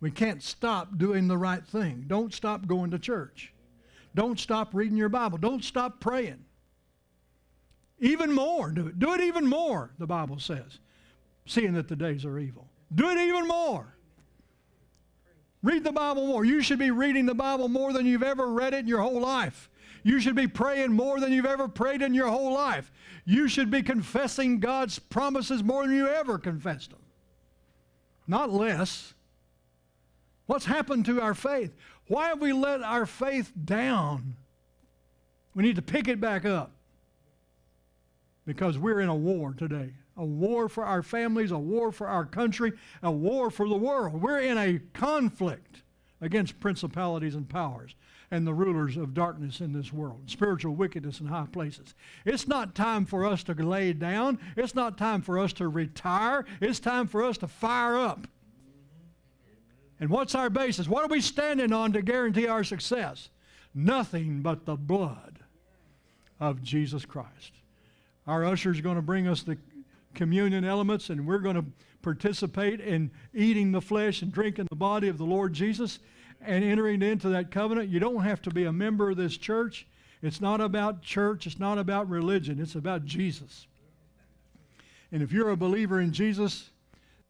[0.02, 2.06] We can't stop doing the right thing.
[2.08, 3.54] Don't stop going to church.
[4.16, 5.38] Don't stop reading your Bible.
[5.38, 6.44] Don't stop praying.
[8.00, 8.72] Even more.
[8.72, 9.00] Do it.
[9.00, 10.80] Do it even more, the Bible says,
[11.46, 12.68] seeing that the days are evil.
[12.94, 13.96] Do it even more.
[15.64, 16.44] Read the Bible more.
[16.44, 19.22] You should be reading the Bible more than you've ever read it in your whole
[19.22, 19.70] life.
[20.04, 22.92] You should be praying more than you've ever prayed in your whole life.
[23.24, 27.00] You should be confessing God's promises more than you ever confessed them.
[28.26, 29.14] Not less.
[30.52, 31.74] What's happened to our faith?
[32.10, 34.36] Why have we let our faith down?
[35.56, 36.72] We need to pick it back up
[38.46, 39.94] because we're in a war today.
[40.18, 44.22] A war for our families, a war for our country, a war for the world.
[44.22, 45.84] We're in a conflict
[46.20, 47.96] against principalities and powers
[48.30, 51.96] and the rulers of darkness in this world, spiritual wickedness in high places.
[52.26, 54.38] It's not time for us to lay down.
[54.58, 56.44] It's not time for us to retire.
[56.60, 58.28] It's time for us to fire up.
[60.02, 60.90] And what's our basis?
[60.90, 63.30] What are we standing on to guarantee our success?
[63.74, 65.38] Nothing but the blood
[66.40, 67.52] of Jesus Christ.
[68.26, 69.60] Our usher is going to bring us the
[70.16, 71.66] communion elements, and we're going to
[72.02, 76.00] participate in eating the flesh and drinking the body of the Lord Jesus
[76.42, 77.90] and entering into that covenant.
[77.90, 79.86] You don't have to be a member of this church.
[80.24, 83.68] It's not about church, it's not about religion, it's about Jesus.
[85.12, 86.71] And if you're a believer in Jesus,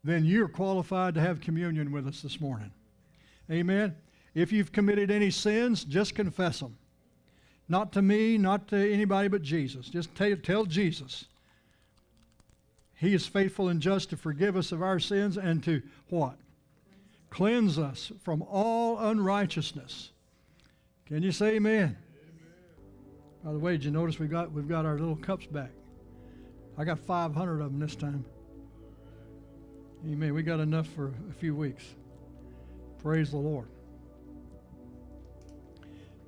[0.04, 2.72] then you're qualified to have communion with us this morning.
[3.50, 3.94] Amen.
[4.34, 6.76] If you've committed any sins, just confess them.
[7.68, 9.88] Not to me, not to anybody but Jesus.
[9.88, 11.26] Just tell, tell Jesus.
[12.94, 16.36] He is faithful and just to forgive us of our sins and to what?
[17.30, 20.10] Cleanse us from all unrighteousness.
[21.06, 21.74] Can you say amen?
[21.74, 21.96] amen?
[23.44, 25.70] By the way, did you notice we got we've got our little cups back?
[26.78, 28.24] I got 500 of them this time.
[30.04, 30.34] Amen.
[30.34, 31.84] We got enough for a few weeks.
[33.02, 33.68] Praise the Lord.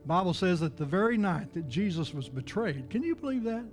[0.07, 3.64] Bible says that the very night that Jesus was betrayed, can you believe that?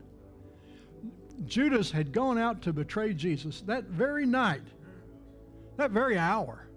[1.45, 4.61] Judas had gone out to betray Jesus that very night,
[5.77, 6.67] that very hour.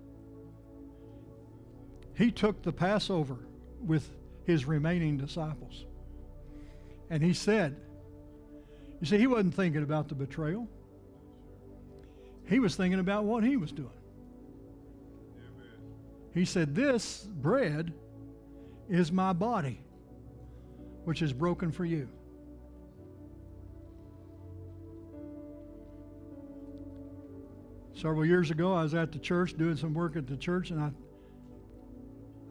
[2.17, 3.39] He took the Passover
[3.81, 4.09] with
[4.45, 5.85] his remaining disciples.
[7.11, 7.77] And he said,
[9.01, 10.69] You see, he wasn't thinking about the betrayal.
[12.47, 13.91] He was thinking about what he was doing.
[16.35, 17.93] He said, This bread
[18.89, 19.81] is my body,
[21.05, 22.09] which is broken for you.
[27.95, 30.81] Several years ago, I was at the church doing some work at the church, and
[30.81, 30.91] I,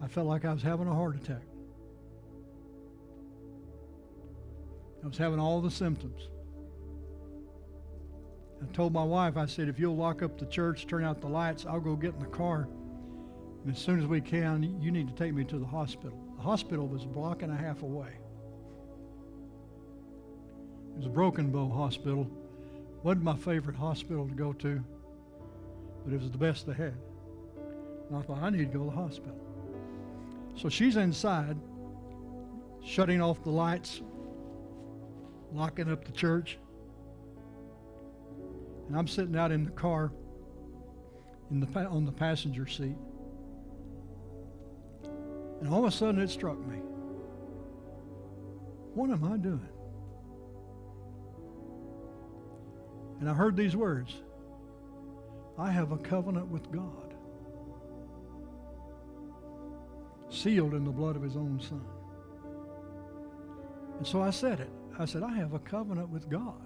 [0.01, 1.43] I felt like I was having a heart attack.
[5.03, 6.29] I was having all the symptoms.
[8.63, 11.27] I told my wife, I said, if you'll lock up the church, turn out the
[11.27, 12.67] lights, I'll go get in the car.
[13.63, 16.17] And as soon as we can, you need to take me to the hospital.
[16.37, 18.09] The hospital was a block and a half away.
[20.91, 22.29] It was a Broken Bow Hospital.
[23.03, 24.83] Wasn't my favorite hospital to go to,
[26.05, 26.95] but it was the best they had.
[28.09, 29.39] And I thought, I need to go to the hospital.
[30.55, 31.57] So she's inside,
[32.83, 34.01] shutting off the lights,
[35.51, 36.59] locking up the church.
[38.87, 40.11] And I'm sitting out in the car
[41.51, 42.97] in the, on the passenger seat.
[45.61, 46.77] And all of a sudden it struck me.
[48.95, 49.69] What am I doing?
[53.19, 54.15] And I heard these words
[55.57, 57.13] I have a covenant with God,
[60.29, 61.85] sealed in the blood of his own son.
[63.99, 64.69] And so I said it.
[64.97, 66.62] I said, I have a covenant with God,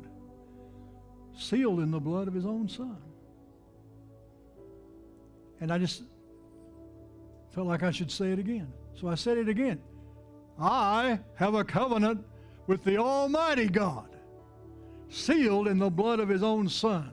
[1.38, 2.98] sealed in the blood of his own son.
[5.62, 6.04] And I just
[7.52, 8.72] felt like I should say it again.
[8.96, 9.80] So I said it again.
[10.60, 12.26] I have a covenant
[12.66, 14.10] with the Almighty God,
[15.10, 17.12] sealed in the blood of his own son.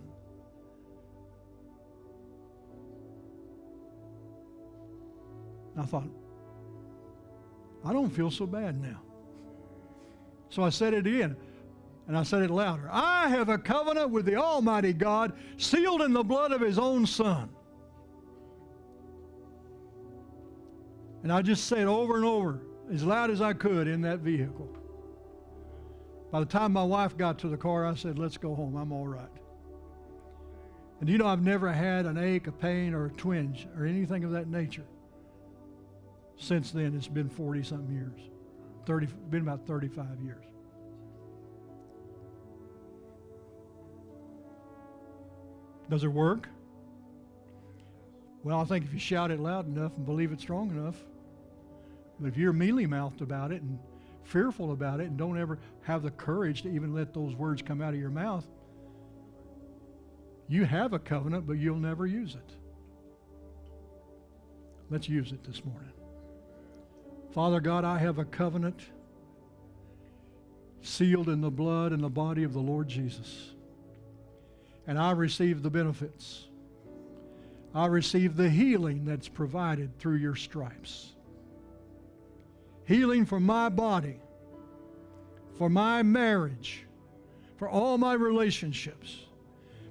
[5.77, 6.09] I thought,
[7.85, 9.01] I don't feel so bad now.
[10.49, 11.37] So I said it again,
[12.07, 12.88] and I said it louder.
[12.90, 17.07] I have a covenant with the Almighty God, sealed in the blood of His own
[17.07, 17.48] Son.
[21.22, 22.61] And I just said over and over,
[22.92, 24.68] as loud as I could in that vehicle.
[26.30, 28.76] By the time my wife got to the car, I said, Let's go home.
[28.76, 29.28] I'm all right.
[31.00, 34.24] And you know, I've never had an ache, a pain, or a twinge, or anything
[34.24, 34.86] of that nature.
[36.36, 38.20] Since then, it's been 40 something years.
[38.86, 40.44] 30, been about 35 years.
[45.91, 46.49] Does it work?
[48.43, 50.97] Well, I think if you shout it loud enough and believe it strong enough.
[52.20, 53.78] But if you're mealy mouthed about it and
[54.24, 57.80] fearful about it and don't ever have the courage to even let those words come
[57.80, 58.47] out of your mouth,
[60.49, 62.57] you have a covenant, but you'll never use it.
[64.91, 65.93] Let's use it this morning.
[67.32, 68.80] Father God, I have a covenant
[70.82, 73.53] sealed in the blood and the body of the Lord Jesus.
[74.87, 76.47] And I receive the benefits.
[77.74, 81.12] I receive the healing that's provided through your stripes.
[82.85, 84.20] Healing for my body,
[85.57, 86.85] for my marriage,
[87.57, 89.16] for all my relationships,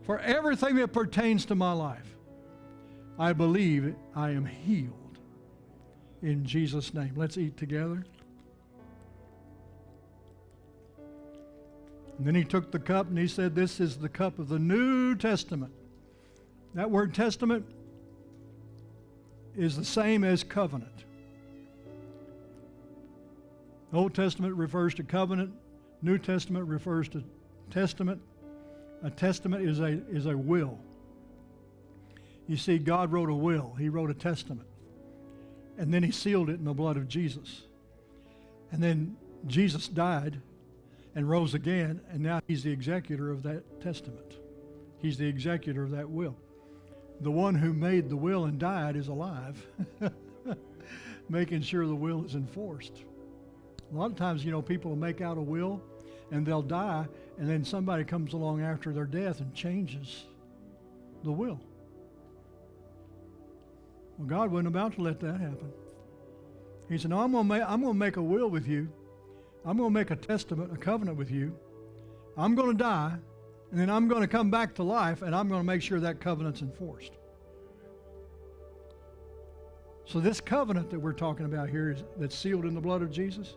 [0.06, 2.16] for everything that pertains to my life.
[3.18, 4.94] I believe I am healed
[6.22, 7.14] in Jesus' name.
[7.16, 8.06] Let's eat together.
[12.24, 14.57] And then he took the cup and he said, This is the cup of the
[14.57, 15.74] New Testament.
[16.74, 17.65] That word testament
[19.57, 21.03] is the same as covenant.
[23.91, 25.51] Old Testament refers to covenant,
[26.01, 27.21] New Testament refers to
[27.69, 28.21] testament.
[29.03, 30.80] A testament is a, is a will.
[32.47, 34.69] You see, God wrote a will, He wrote a testament
[35.78, 37.63] and then he sealed it in the blood of Jesus.
[38.71, 40.39] And then Jesus died
[41.16, 44.38] and rose again, and now he's the executor of that testament.
[44.99, 46.36] He's the executor of that will.
[47.22, 49.66] The one who made the will and died is alive,
[51.30, 53.03] making sure the will is enforced.
[53.91, 55.82] A lot of times, you know, people will make out a will
[56.32, 57.05] and they'll die,
[57.38, 60.24] and then somebody comes along after their death and changes
[61.24, 61.59] the will.
[64.18, 65.72] Well, God wasn't about to let that happen.
[66.89, 68.89] He said, No, I'm going to make, make a will with you.
[69.66, 71.57] I'm going to make a testament, a covenant with you.
[72.38, 73.13] I'm going to die,
[73.71, 76.00] and then I'm going to come back to life, and I'm going to make sure
[76.00, 77.13] that covenant's enforced.
[80.05, 83.09] So, this covenant that we're talking about here is that's sealed in the blood of
[83.09, 83.55] Jesus.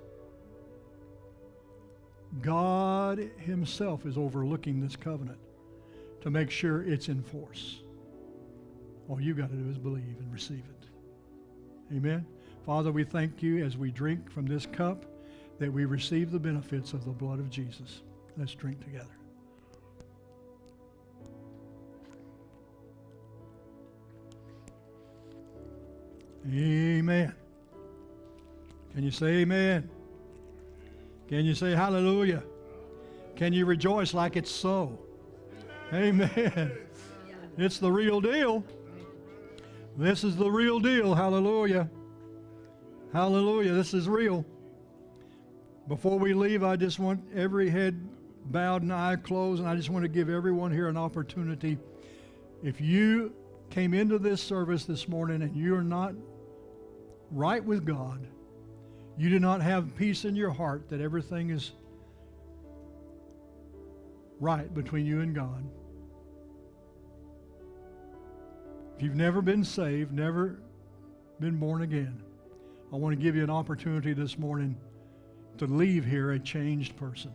[2.41, 5.39] God Himself is overlooking this covenant
[6.21, 7.81] to make sure it's in force.
[9.09, 11.97] All you got to do is believe and receive it.
[11.97, 12.27] Amen.
[12.65, 15.05] Father, we thank you as we drink from this cup
[15.59, 18.03] that we receive the benefits of the blood of Jesus.
[18.37, 19.07] Let's drink together.
[26.49, 27.35] Amen.
[28.95, 29.91] Can you say amen?
[31.29, 32.43] Can you say hallelujah?
[33.35, 34.99] Can you rejoice like it's so?
[35.93, 36.73] Amen.
[37.59, 38.65] It's the real deal.
[39.97, 41.15] This is the real deal.
[41.15, 41.89] Hallelujah.
[43.13, 43.73] Hallelujah.
[43.73, 44.45] This is real.
[45.89, 48.01] Before we leave, I just want every head
[48.47, 51.79] bowed and eye closed, and I just want to give everyone here an opportunity.
[52.63, 53.33] If you
[53.71, 56.15] came into this service this morning and you're not
[57.31, 58.27] right with God,
[59.17, 61.73] you do not have peace in your heart that everything is
[64.41, 65.65] right between you and God.
[68.97, 70.59] If you've never been saved, never
[71.39, 72.23] been born again,
[72.93, 74.77] I want to give you an opportunity this morning
[75.59, 77.33] to leave here a changed person.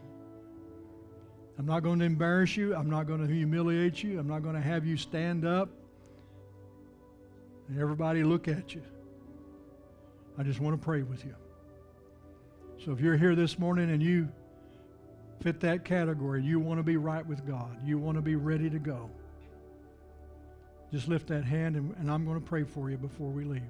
[1.58, 2.76] I'm not going to embarrass you.
[2.76, 4.20] I'm not going to humiliate you.
[4.20, 5.70] I'm not going to have you stand up
[7.68, 8.82] and everybody look at you.
[10.38, 11.36] I just want to pray with you.
[12.84, 14.28] So if you're here this morning and you
[15.42, 18.70] fit that category, you want to be right with God, you want to be ready
[18.70, 19.10] to go,
[20.92, 23.62] just lift that hand and, and I'm going to pray for you before we leave.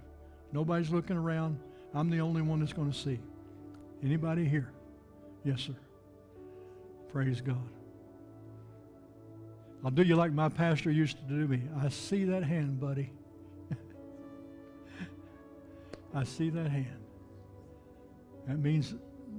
[0.52, 1.60] Nobody's looking around.
[1.94, 3.20] I'm the only one that's going to see.
[4.04, 4.72] Anybody here?
[5.44, 5.76] Yes, sir.
[7.12, 7.70] Praise God.
[9.84, 11.64] I'll do you like my pastor used to do me.
[11.80, 13.12] I see that hand, buddy.
[16.14, 17.02] I see that hand.
[18.48, 18.96] That means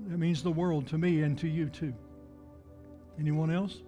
[0.09, 1.95] that means the world to me and to you too.
[3.19, 3.79] Anyone else?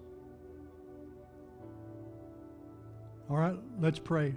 [3.29, 4.35] All right, let's pray.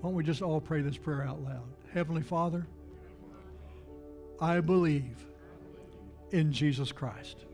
[0.00, 1.68] Why don't we just all pray this prayer out loud?
[1.92, 2.66] Heavenly Father,
[4.40, 5.26] I believe
[6.30, 7.44] in Jesus Christ.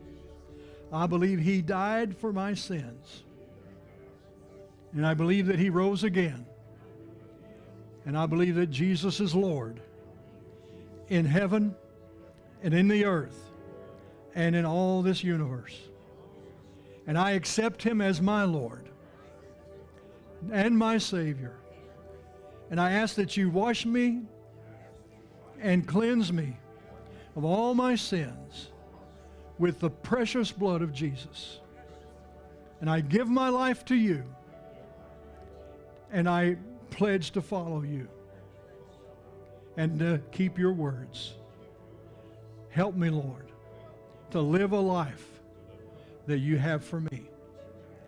[0.93, 3.25] I believe He died for my sins.
[4.93, 6.47] And I believe that He rose again.
[8.07, 9.81] And I believe that Jesus is Lord
[11.09, 11.75] in heaven
[12.63, 13.51] and in the earth
[14.35, 15.79] and in all this universe.
[17.07, 18.89] And I accept Him as my Lord
[20.53, 21.57] and my Savior.
[22.71, 24.23] And I ask that you wash me
[25.61, 26.57] and cleanse me
[27.37, 28.69] of all my sins
[29.59, 31.61] with the precious blood of Jesus.
[32.81, 34.25] And I give my life to you.
[36.13, 36.57] And I
[36.91, 38.09] pledge to follow you
[39.77, 41.35] and to keep your words.
[42.71, 43.51] Help me, Lord,
[44.31, 45.27] to live a life
[46.27, 47.23] that you have for me.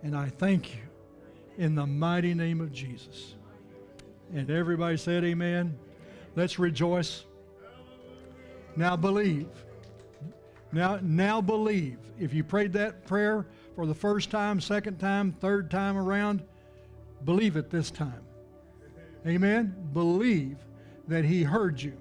[0.03, 0.82] And I thank you
[1.59, 3.35] in the mighty name of Jesus.
[4.35, 5.77] And everybody said, Amen.
[6.35, 7.24] Let's rejoice.
[8.77, 9.48] Now believe.
[10.73, 11.98] Now, now believe.
[12.19, 16.43] If you prayed that prayer for the first time, second time, third time around,
[17.24, 18.23] believe it this time.
[19.27, 19.74] Amen.
[19.93, 20.59] Believe
[21.09, 21.97] that He heard you.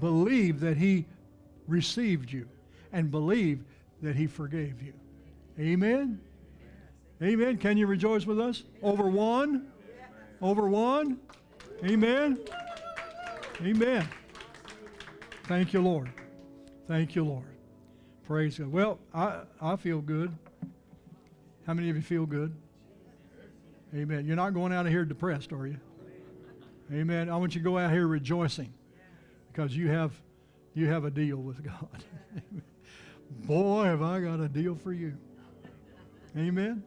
[0.00, 1.06] Believe that He
[1.66, 2.48] received you.
[2.92, 3.64] And believe
[4.02, 4.92] that He forgave you.
[5.58, 6.20] Amen.
[7.22, 7.56] Amen.
[7.56, 8.64] Can you rejoice with us?
[8.82, 9.68] Over one?
[10.40, 11.18] Over one?
[11.84, 12.38] Amen.
[13.62, 14.08] Amen.
[15.52, 16.10] Thank you, Lord.
[16.88, 17.44] Thank you, Lord.
[18.26, 18.72] Praise God.
[18.72, 20.34] Well, I, I feel good.
[21.66, 22.56] How many of you feel good?
[23.94, 24.24] Amen.
[24.24, 25.76] You're not going out of here depressed, are you?
[26.90, 27.28] Amen.
[27.28, 28.72] I want you to go out here rejoicing
[29.52, 30.12] because you have
[30.72, 32.02] you have a deal with God.
[33.30, 35.18] Boy, have I got a deal for you.
[36.34, 36.82] Amen.